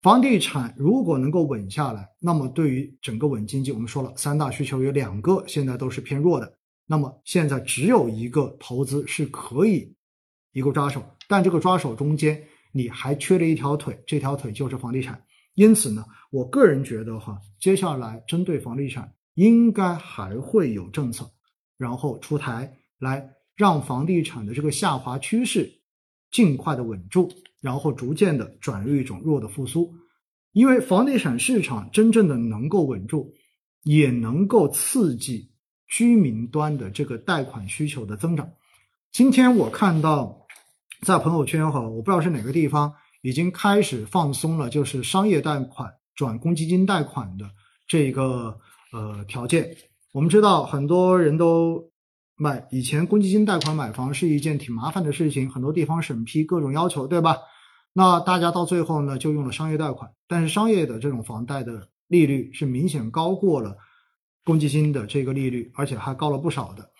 [0.00, 6.56] 房地产如果能够稳下来，那么对于整个稳经济，我们说了三大需求有两个现在都是偏弱的。
[6.86, 9.92] 那么现在只有一个投资是可以
[10.52, 15.22] 一个抓手，但这个抓手中间你还缺了一条腿，这条腿就是房地产。
[15.54, 21.30] 因此呢，我个人觉得哈，接下来针对房地产应该还会有政策，
[21.76, 23.30] 然后出台来。
[23.56, 25.72] 让房地产的这个下滑趋势
[26.32, 29.94] 尽快的稳住，然后逐渐的转入一种弱的复苏，
[30.50, 33.32] 因为房地产市场真正的能够稳住，
[33.84, 35.52] 也能够刺激
[35.86, 38.50] 居民端的这个贷款需求的增长。
[39.12, 40.43] 今天我看到
[41.04, 42.92] 在朋友圈哈，我不知道是哪个地方
[43.22, 47.48] 已经开始放松了，就是商业贷款转公积金贷款的
[47.86, 48.58] 这个
[48.92, 49.76] 呃条件。
[50.12, 51.90] 我们知道很多人都。
[52.36, 57.36] 买以前公积金贷款买房是一件挺麻烦的事情，很多地方审批各种要求，对吧？
[57.92, 63.76] 那大家到最后呢，就用了商业贷款，但是商业的这种房贷的利率是明显高过了
[64.44, 66.90] 公积金的这个利率，而且还高了不少的。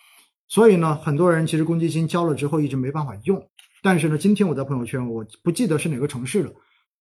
[0.47, 3.37] 所以呢，很多人其实公积金交了之后一直没办法用。
[3.85, 6.51] 但是呢，今天我在朋友圈，我不记得是哪个城市了，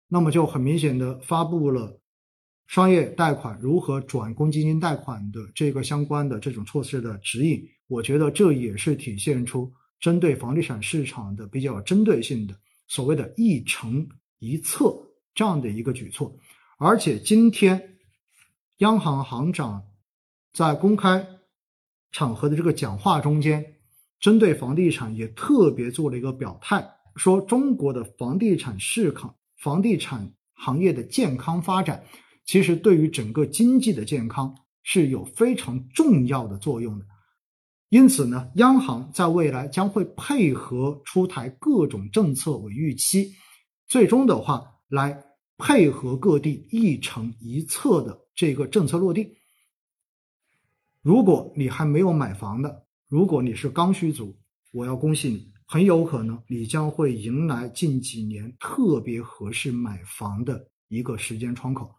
[0.09, 2.01] 那么就很明显的发布了
[2.69, 7.63] 商业贷款如何转公积金贷款的这个相关的这种措施的指引。
[7.87, 9.71] 我觉得这也是体现出
[10.01, 12.57] 针对房地产市场的比较有针对性的
[12.87, 14.09] 所谓的一城
[14.39, 14.91] 一策
[15.35, 16.35] 这样的一个举措，
[16.79, 17.99] 而且今天
[18.79, 19.83] 央行行长
[20.55, 21.27] 在公开
[22.11, 23.63] 场合的这个讲话中间，
[24.21, 32.05] 针对房地产也特别做了一个表态，说中国的房地产市场、房地产行业的健康发展，
[32.45, 37.07] 其实对于整个经济的健康是有非常重要的作用的。
[37.89, 43.33] 因此呢，央行在未来将会配合出台各种政策为预期，
[43.89, 45.25] 最终的话来
[45.57, 49.39] 配合各地一城一策的这个政策落地。
[51.03, 54.39] 如果你还没有买房的，如果你是刚需族，
[54.71, 61.93] 我要恭喜你，很有可能你将会迎来近几年特别合适买房的一个时间窗口。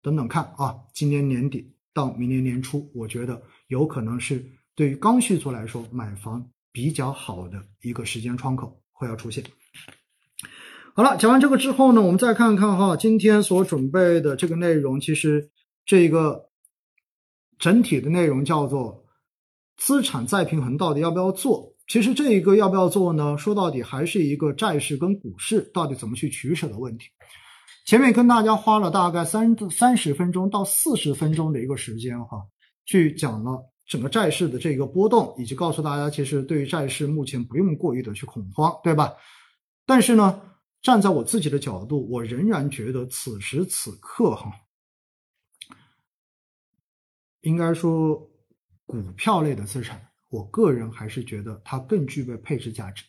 [0.00, 4.48] 等等看啊，今年年底到明年年初，我觉得有可能是。
[4.76, 9.42] 对于刚需族来说，买房比较好的一个时间窗口会要出现。
[10.94, 15.50] 好了，讲完这个之后呢，我们再看看哈，今天所准备的这个内容，其实
[15.84, 16.48] 这个
[17.58, 19.03] 整体的内容叫做
[19.76, 21.74] 资产再平衡，到底要不要做？
[21.86, 23.36] 其实这一个要不要做呢？
[23.36, 27.08] 说到底还是一个债市跟股市到底怎么去取舍的问题。
[27.86, 32.42] 前面跟大家花了大概三三十分钟到四十分钟的一个时间哈，
[32.84, 33.70] 去讲了。
[33.86, 39.12] 整个债市的这个波动，以及告诉大家，其实对于债市目前不用过于的去恐慌，对吧？
[39.84, 40.40] 但是呢，
[40.80, 44.50] 站在我自己的角度，我仍然觉得此时此刻哈，
[47.42, 48.26] 应该说
[48.86, 53.04] 股票类的资产，我个人还是觉得它更具备配置价值。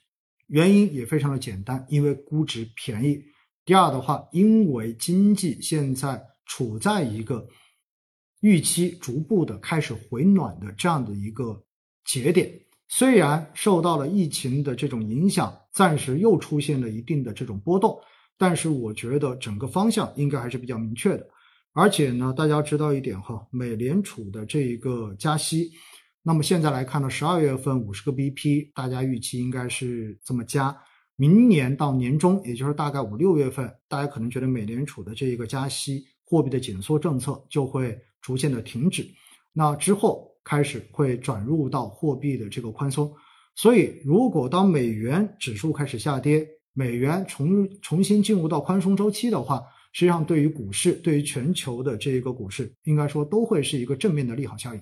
[0.47, 3.21] 原因也非常的简单，因为估值便宜。
[3.63, 7.47] 第二的话，因为经济现在处在一个。
[8.41, 11.63] 预期逐步的开始回暖的这样的一个
[12.03, 12.51] 节点，
[12.87, 17.99] 虽然受到了疫情的这种影响，暂时又出现了一定的这种波动，
[18.37, 21.27] 但是我觉得整个方向应该还是比较明确的。
[21.75, 25.69] 而且呢，大家知道一点哈，美联储的这一个加息，
[26.23, 30.75] 那么现在来看呢，十二月份五十个 BP，大家预期应该是这么加，
[31.15, 37.95] 明年到年中，也就是大概五六月份，大家可能觉得美联储的这一个加息，货币的紧缩政策就会。
[38.21, 39.07] 逐渐的停止，
[39.53, 43.13] 那之后开始会转入到货币的这个宽松，
[43.55, 49.61] 所以如果当美元指数开始下跌，美元重重新进入到宽松周期的话，
[49.95, 54.81] 实际上对于股市，对于全球的这一个股市，应该说都会是一个正面的利好效应。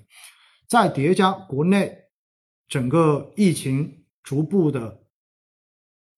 [0.66, 1.96] 再叠加国内
[2.68, 5.04] 整个疫情逐步的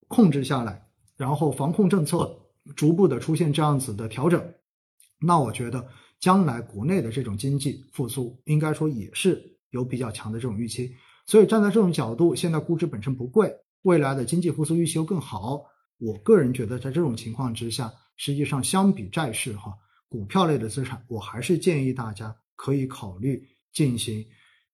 [0.08, 0.88] 控制下来，
[1.18, 2.34] 然后防控政策
[2.74, 4.42] 逐步的出现这样子的调整，
[5.20, 5.86] 那我觉得。
[6.18, 10.90] 将来国内的这种经济复苏，应该说也是有比较强的这种预期。
[11.26, 15.62] 所以站在这种角度，现在估值本身不贵，未来的经济复苏预期又更好。
[15.98, 19.74] 我个人觉得，在这种情况之下，实际上相比债市哈，
[20.08, 24.26] 股票类的资产，我还是建议大家可以考虑进行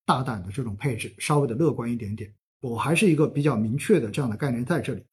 [0.05, 2.32] 大胆的这种配置，稍微的乐观一点点。
[2.61, 5.05] 我还是一个比较明确的这样的概念在这里。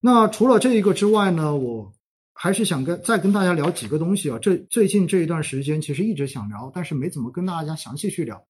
[0.00, 1.92] 那除了这一个之外呢，我。
[2.34, 8.42] 还是想跟再跟大家聊几个东西啊，这最近这一段时间其实一直想聊，但是没怎么跟大家详细去聊。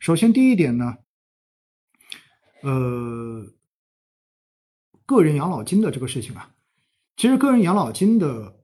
[0.00, 0.96] 首先第一点呢，
[2.62, 3.46] 呃，
[5.04, 6.50] 个人养老金的这个事情啊，
[7.16, 8.56] 其实个人养老金的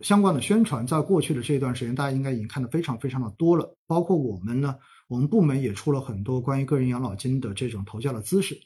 [0.00, 3.76] 相关的宣传，在过去的这一段时间，大家应该已经看得非常非常的多了。
[3.86, 4.76] 包括我们呢，
[5.08, 8.58] 我们部门也出了很多关于个人养老金的这种投教的姿势。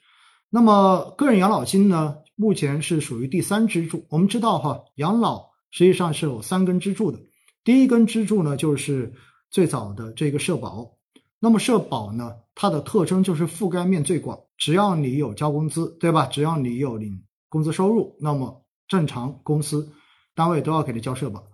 [0.49, 2.17] 那么个人养老金呢？
[2.35, 4.07] 目前是属于第三支柱。
[4.09, 7.21] 我们知道哈，养老实际上是有三根支柱的。
[7.63, 9.13] 第一根支柱呢，就是
[9.51, 10.97] 最早的这个社保。
[11.39, 16.27] 那么社保呢，它的特征就是覆盖面最广，只要你有交工资，对吧？
[16.27, 19.93] 只要你有领工资收入，那么正常公司
[20.41, 21.47] 单位都要给你交社保。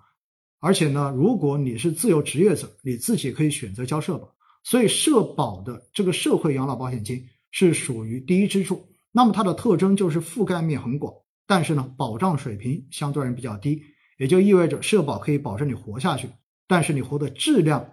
[0.60, 4.32] 而且呢，如果你是自由职业者，你自己可以选择交社保。
[4.62, 7.26] 所以社保的这个社会养老保险金。
[7.58, 11.14] 是属于第一支柱，那么它的特征就是覆盖面很广，
[11.46, 13.82] 但是呢，保障水平相对而言比较低，
[14.18, 16.28] 也就意味着社保可以保证你活下去，
[16.66, 17.92] 但是你活的质量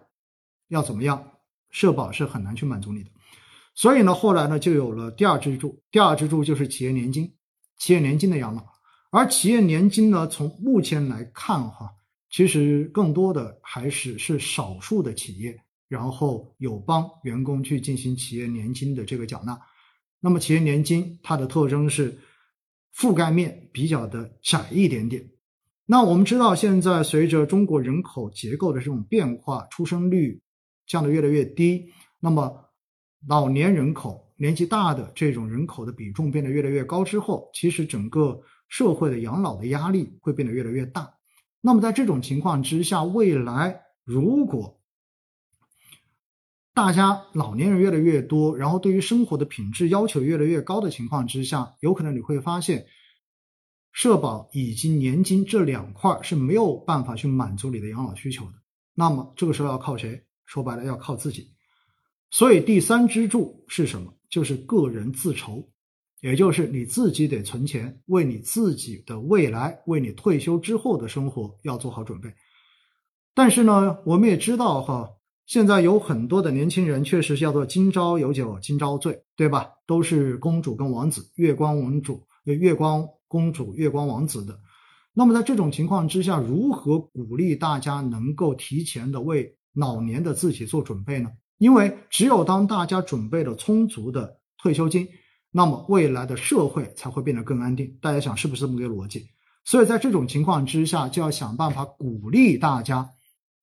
[0.68, 1.32] 要怎么样，
[1.70, 3.10] 社保是很难去满足你的。
[3.74, 7.34] 所以呢，后来呢，就有了第二支柱，第二支柱就是企业年金，
[7.78, 8.73] 企业年金的养老。
[9.14, 11.88] 而企业年金呢，从目前来看哈，
[12.32, 15.56] 其实更多的还是是少数的企业。
[15.88, 19.56] 然后有帮员工去进行企业年金的这个缴纳，
[20.20, 22.18] 那么企业年金它的特征是
[22.96, 25.24] 覆盖面比较的窄一点点。
[25.86, 30.42] 那我们知道，现在随着中国人口结构的这种变化，出生率
[30.88, 31.86] 降得越来越低，
[32.20, 32.72] 那么
[33.28, 38.42] 老年人口年纪大的这种人口的比重变得越来越高之后，其实整个
[38.74, 41.14] 社会的养老的压力会变得越来越大。
[41.62, 44.82] 那么在这种情况之下，未来如果
[46.74, 52.88] 大家老年人越来越多，然后对于生活的品质要求越来越高的情况之下，有可能你会发现，
[53.92, 58.54] 社保以及年金这两块是没有办法去满足你的养老需求的。
[58.96, 60.26] 那么这个时候要靠谁？
[60.46, 61.54] 说白了要靠自己。
[62.32, 64.16] 所以第三支柱是什么？
[64.30, 65.72] 就是个人自筹，
[66.24, 72.34] 也就是你自己得存钱，为你自己的未来，为你退休之后的生活要做好准备。
[73.36, 75.10] 但是呢，我们也知道哈。
[75.46, 79.72] 现在有很多的年轻人，确实叫做今朝有酒今朝醉，对吧？
[79.86, 84.58] 都是公主跟王子，月光王主、月光公主、月光王子的。
[85.14, 91.30] 那么在这种情况之下，如何鼓励大家能够提前的为老年的自己做准备呢？
[91.58, 95.06] 因为只有当大家准备了充足的退休金，
[95.54, 97.98] 那么未来的社会才会变得更安定。
[98.02, 99.26] 大家想是不是这么个逻辑？
[99.64, 103.10] 所以在这种情况之下，就要想办法鼓励大家。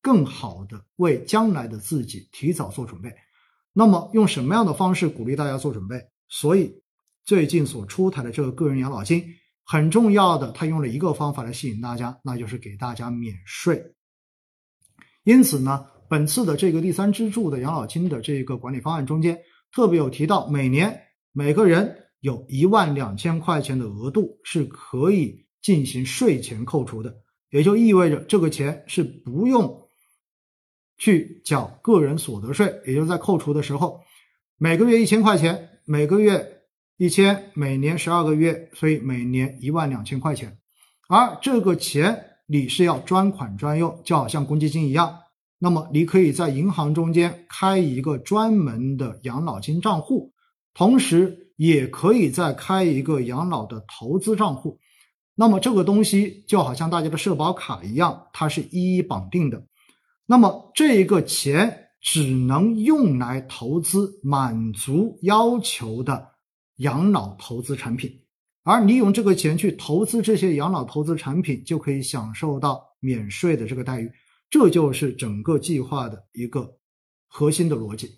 [0.03, 3.13] 更好的为将来的自己提早做准备，
[3.71, 6.01] 那么用什么样的方式鼓励大家做准备？
[6.27, 6.73] 所以
[7.23, 9.23] 最近所出台的这个个人养老金
[9.63, 13.93] 很重要的，它用了一个方法来吸引大家，那就是给大家免税。
[15.23, 19.39] 因此呢，本次的这个第三支柱的养老金的这个管理方案中间，
[19.71, 20.99] 特别有提到每年
[21.31, 27.15] 每个人有一万两千块钱的额度是可以进行税前扣除的，
[27.49, 29.87] 也就意味着这个钱是不用
[30.97, 34.01] 去缴个人所得税，也就是在扣除的时候，
[34.57, 36.63] 每个月一千块钱，每个月
[36.97, 40.57] 一千，每年十二个月，所以每年一万两千块钱，
[41.07, 42.27] 而这个钱。
[42.47, 45.19] 你是要专款专用，就好像公积金一样。
[45.57, 50.33] 那么你可以在银行中间开一个专门的养老金账户，
[50.73, 54.79] 同时也可以再开一个养老的投资账户。
[55.35, 59.65] 那么这个东西就好像大家的社保卡一样，它是一一绑定的。
[60.25, 66.29] 那么这一个钱只能用来投资满足要求的
[66.77, 68.21] 养老投资产品。
[68.63, 74.11] 而你用这个钱去投资这些养老投资产品，就可以享受到免税的这个待遇，
[74.51, 76.77] 这就是整个计划的一个
[77.27, 78.11] 核心的逻辑。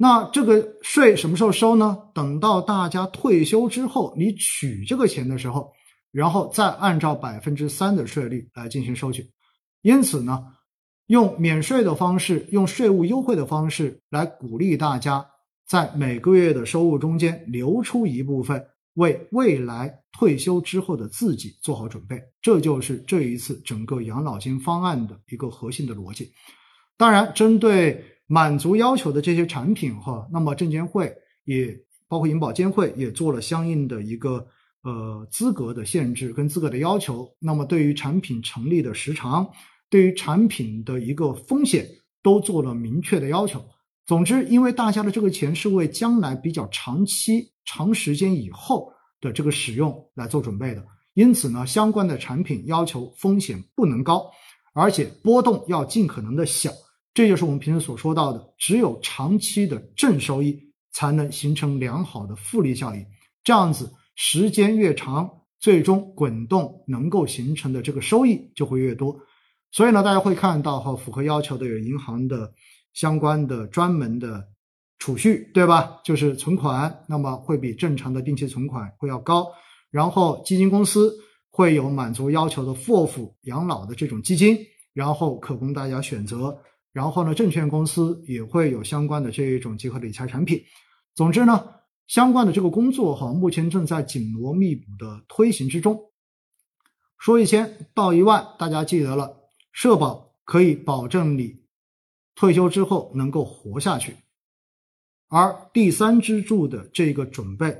[0.00, 1.98] 那这个税什么时候收呢？
[2.14, 5.72] 等到大家退休之后，你取这个钱的时候，
[6.12, 9.28] 然后再按照百分之三的税率来进行收取。
[9.82, 10.42] 因此呢，
[11.08, 15.26] 用免税的方式，用税务优惠的方式来鼓励大家
[15.66, 18.64] 在每个月的收入中间留出一部分。
[18.94, 26.32] 为未来退休之后的自己做好准备，这就是这一次整个养老金方案的一个核心的逻辑。
[26.96, 31.12] 当然，针对满足要求的这些产品哈，那么证监会
[31.44, 31.76] 也
[32.06, 34.46] 包括银保监会也做了相应的一个
[34.84, 37.28] 呃资格的限制跟资格的要求。
[37.40, 39.48] 那么对于产品成立的时长，
[39.90, 41.88] 对于产品的一个风险，
[42.22, 43.64] 都做了明确的要求。
[44.06, 47.50] 总之，因为大家的这个钱是为将来比较长期。
[47.70, 54.24] 长时间以后的这个使用来做准备的，因此呢，相关的产品要求风险不能高，
[54.72, 56.70] 而且波动要尽可能的小。
[57.18, 60.56] 这就是我们平时所说到的，只有长期的正收益
[60.92, 63.04] 才能形成良好的复利效应。
[63.42, 69.18] 这样子时间越长，最终滚动能够形成的这个收益就会越多。
[69.72, 72.52] 所以呢，大家会看到哈，符合要求的有银行的
[72.92, 74.46] 相关的专门的。
[75.00, 76.00] 储蓄对吧？
[76.04, 79.44] 就是存款，那么会比正常的定期存款会要高。
[79.90, 81.12] 然后基金公司
[81.50, 84.56] 会有满足要求的 FOF 养老的这种基金，
[84.92, 86.56] 然后可供大家选择。
[86.92, 90.62] 然后呢，证券公司也会有相关的这一种结合理财产品。
[91.14, 91.64] 总之呢，
[92.06, 96.00] 相关的这个工作哈，目前正在紧锣密鼓的推行之中。
[97.18, 101.64] 说一千到一万，大家记得了，社保可以保证你
[102.34, 104.16] 退休之后能够活下去。
[105.28, 107.76] 而第三支柱的这个准备，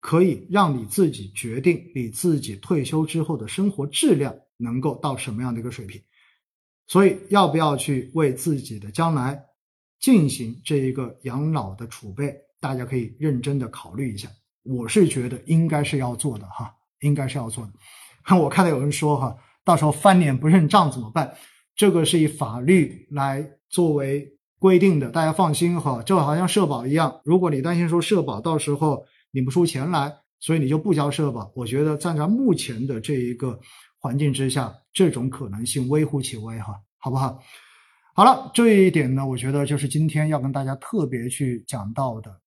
[0.00, 6.00] 可以让你自己决定你自己退休之后的生活质量能够到什么样的一个水平。
[6.88, 9.40] 所以，要不要去为自己的将来
[10.00, 14.28] 进行这一个养老的储备，大家可以认真的考虑一下。
[14.64, 17.72] 我是觉得应该是要做的哈，应该是要做的。
[18.36, 21.32] 我看到有人说哈，到时候翻脸不认账怎么办？
[21.76, 24.34] 这个是以法律来作为。
[24.60, 27.20] 规定的，大家放心哈，就好像社保一样。
[27.24, 33.60] 如果你担心说社保到时候领不出钱来，所以你就不交社保，我觉得站在目前的这一个
[33.98, 37.40] 环境之下，这种可能性微乎其微哈，好不好？
[38.14, 42.40] 好了，这一点呢，我觉得就是今天要跟大家特别去讲到的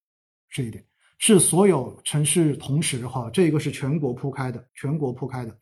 [0.49, 0.83] 这一点，
[1.17, 5.57] 是所有城市同时哈，这个是全国铺开的，全国铺开的。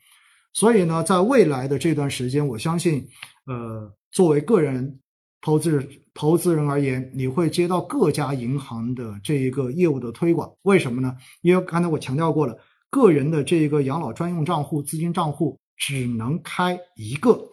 [0.54, 3.08] 所以呢，在未来的这段时间，我相信，
[3.46, 5.00] 呃，作为个人。
[5.42, 11.16] 投资投资人而言，你会接到各家银行的这一个业务的推广，为什么呢？
[11.44, 12.58] 因为刚才我强调过了，
[12.90, 17.49] 个人的这一个养老专用账户、资金账户只能开一个，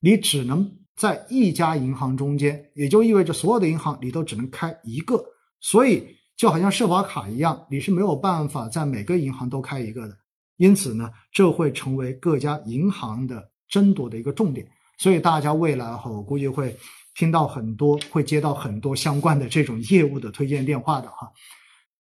[0.00, 5.24] 你只能在一家银行中间，也就意味着所有的银行你都只能开一个，
[5.60, 10.16] 所以就好像社保卡一样，你是没有办法在每个银行都开一个的，
[10.56, 14.66] 因此呢，这会成为各家银行的争夺的一个重点，
[14.98, 16.76] 所以大家未来哈，我估计会。
[17.18, 21.32] 听到很多会接到很多相关的这种业务的推荐电话的哈，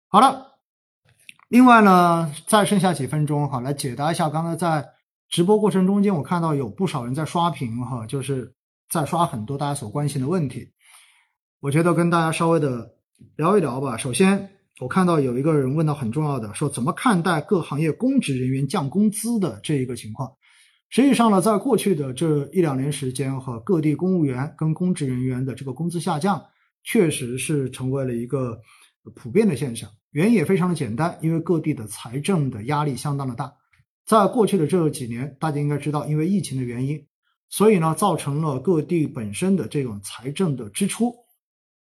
[0.07, 0.59] 好了，
[1.47, 4.87] 另外呢，再剩下几分钟哈，来解答一下刚才在
[5.29, 8.53] 直播过程中间，我看到有不少人在刷屏哈，就是
[8.89, 10.71] 在刷很多大家所关心的问题，
[11.59, 12.95] 我觉得跟大家稍微的
[13.35, 13.95] 聊一聊吧。
[13.95, 14.49] 首先，
[14.79, 20.31] 我看到有一个人问到很重要的，说怎么看待各行业公职人员降工资的这一个情况。
[20.89, 26.43] 实际上呢，在过去的这一两年时间，和各地公务员跟公职人员的这个工资下降，
[26.83, 28.59] 确实是成为了一个
[29.13, 29.87] 普遍的现象。
[30.09, 33.53] 原因也非常的简单，因为各地的财政的压力相当的大。
[34.09, 37.05] 在过去的这几年，大家应该知道，因为疫情的原因，
[37.47, 41.13] 所以呢，造成了各地本身的这种财政的支出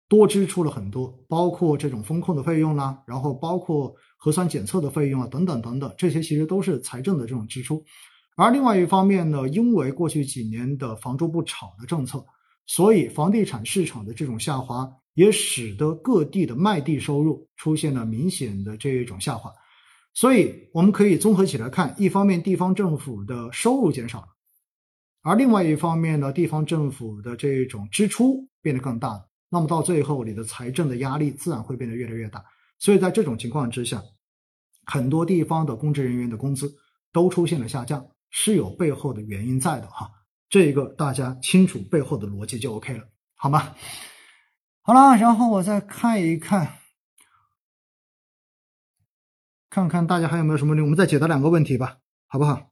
[0.08, 7.84] 多支出了很多，包括这种风控的费用啦，然后包括核酸检测的费用啊，等等等等，这些其实都是财政的这种支出。
[8.34, 12.24] 而另外一方面呢，因为过去几年的房住不炒的政策，
[12.64, 19.52] 所以房地产市场的这种下滑，也使得各地的卖地收入出现了明显的这一种下滑。
[20.16, 24.28] 所以我们可以综合起来看，一方面地方政府的收入减少了，
[25.20, 29.28] 而另外一方面呢，地方政府的这种支出变得更大了。
[29.50, 32.42] 那么到最后，你的财政的压力自然会变得越来越大。
[32.78, 34.02] 所以在这种情况之下，
[34.86, 36.74] 很多地方的公职人员的工资
[37.12, 38.04] 都出现了下降。
[38.30, 40.10] 是有背后的原因在的哈，
[40.50, 43.04] 这一个大家清楚背后的逻辑就 OK 了，
[43.34, 43.74] 好吗？
[44.82, 46.72] 好了，然后我再看一看，
[49.76, 51.98] 看看大家还有没有什么问题，我们再解答两个问题吧，
[52.28, 52.70] 好不好？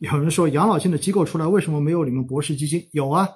[0.00, 2.86] 有人说养老金的机构出来，为什么没有你们博士基金？
[2.92, 3.26] 有啊，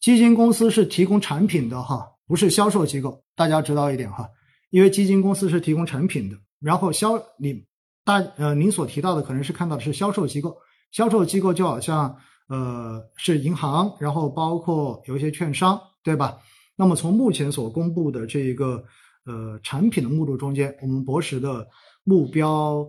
[0.00, 4.30] 基金公司是提供产品的哈，不是销售机构，大家知道一点哈，
[4.70, 7.66] 因为基金公司是提供产品的，然后销你。
[8.02, 10.56] 大呃，您所提到的可能是看到的是销售机构，
[10.90, 12.16] 销售机构就好像
[12.48, 16.38] 呃是银行，然后包括有一些券商，对吧？
[16.76, 18.82] 那么从目前所公布的这一个
[19.26, 21.68] 呃产品的目录中间，我们博时的
[22.04, 22.88] 目标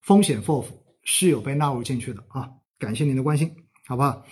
[0.00, 0.66] 风险 FOF
[1.02, 3.54] 是有被纳入进去的啊，感谢您的关心，
[3.86, 4.24] 好不好？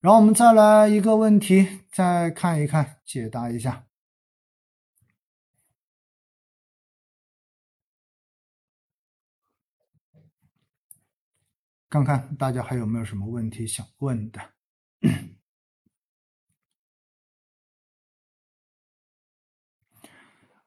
[0.00, 3.86] 然后我们再来一个问题，再看一看，解答一下。
[11.88, 14.40] 看看大家还有没有什么问题想问的？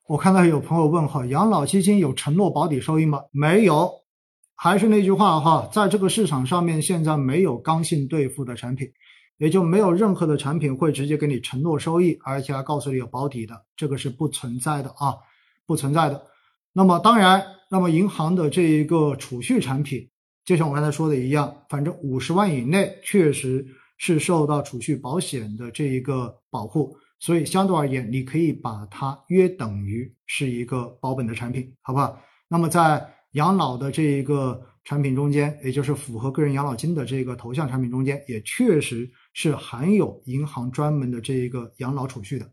[0.07, 3.23] 我看到有朋友问哈，养老基金有承诺保底收益吗？
[3.31, 3.91] 没有，
[4.55, 8.87] 还是那句话哈，在这个市场上面，现在没有刚性兑付的产品，
[9.39, 15.15] 也就没有任何的产品会直接给你承诺收益，而且还告诉你有保底的，这个是不存在的啊，
[15.65, 16.21] 不存在的。
[16.71, 20.07] 那么当然，那么银行的这一个储蓄产品。
[20.45, 23.65] 就像我刚才说的一样，反正五十万以内确实
[23.97, 32.21] 是受到储蓄保险的这一个保护，所以相对而言，你可以把它约等于是一个保本的产品，好不好？
[32.47, 42.49] 那么在养老的这一个产品中间，也就是符合个人养老金的这个头项产品中间，也确实是含有银行专门的这一个养老储蓄的。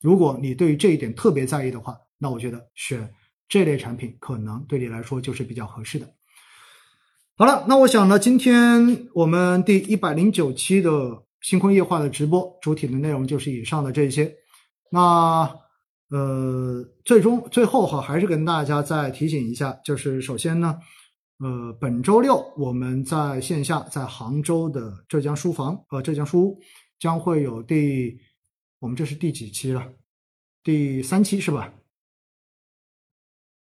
[0.00, 3.12] 如果你对于这一点特别在意的话，那我觉得选
[3.48, 6.08] 这类产品可能对你来说就是比较合适的。
[7.36, 14.34] 好了，那我想呢，今天我们第一百零九期的星空夜话的直播主体的内容就是以上的这些。
[14.90, 15.60] 那
[16.08, 20.78] 呃，最终最后哈，还是跟大家再提醒一下，就是首先呢，
[21.40, 26.58] 呃，本周六我们在线下在杭州的浙江书房和浙江书屋
[26.98, 28.18] 将会有第，
[28.78, 29.86] 我们这是第几期了？
[30.62, 31.74] 第三期是吧？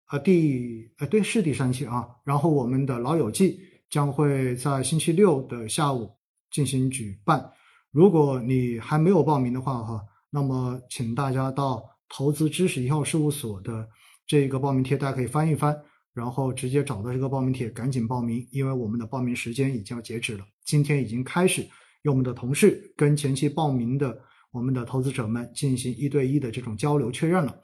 [0.05, 3.59] 啊，第呃对是第三期啊，然后我们的老友记
[3.89, 6.15] 将会在星期六的下午
[6.49, 7.51] 进行举办。
[7.93, 13.87] 如果你还没有报名的话哈，那么请大家到投资知识一号事务所的
[14.25, 15.79] 这个报名贴，大家可以翻一翻，
[16.11, 20.43] 然后直接找到这个报名贴，赶紧报名，因为我们的报名时间已经要截止了。
[20.65, 21.61] 今天已经开始
[22.01, 24.19] 用我们的同事跟前期报名的
[24.51, 27.55] 我们的投资者们进行一对一的这种交流确认了。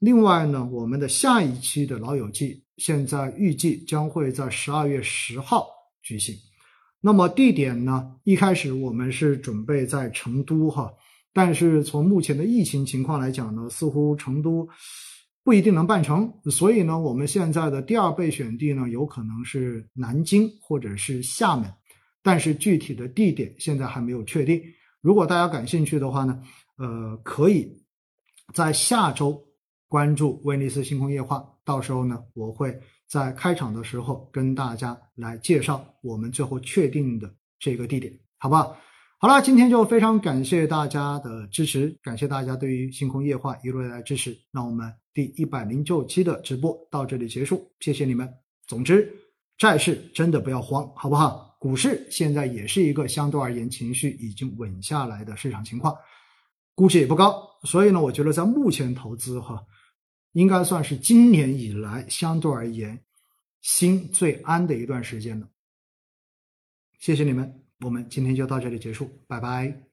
[0.00, 5.68] 另外呢，我们的下一期的老友记现在预计将会在十二月十号
[6.02, 6.34] 举行。
[7.00, 8.16] 那么地点呢？
[8.24, 10.92] 一开始我们是准备在成都哈，
[11.32, 14.68] 但是从目前的疫情情况来讲呢，似乎成都
[15.44, 16.32] 不一定能办成。
[16.50, 21.72] 所以呢，我们现在的第二备选地呢，有可能是南京或者是厦门，
[22.22, 24.62] 但是具体的地点现在还没有确定。
[25.00, 26.42] 如果大家感兴趣的话呢，
[26.76, 27.80] 呃，可以
[28.52, 29.44] 在下周。
[29.90, 32.78] 关注威尼斯星空夜话，到时候呢，我会
[33.08, 38.76] 在开场的时候跟大家来介绍我们最后确定的这个地点，好不好？
[39.20, 44.36] 好了，今天就非常感谢大家的支持，感谢大家对于星空夜话一路以来支持。
[44.52, 48.32] 那我们第一百零九期的直播到这里结束，谢谢你们。
[48.66, 49.12] 总之，
[49.56, 51.56] 债市真的不要慌，好不好？
[51.58, 55.96] 股市现在也是一个相对而言情绪已经稳下来的市场情况，
[56.76, 59.60] 估值也不高，所以呢，我觉得在目前投资哈。
[60.38, 62.96] 应该算是今年以来相对而言
[63.60, 65.48] 心最安的一段时间了。
[67.00, 69.87] 谢谢你们，我们今天就到这里结束，拜拜。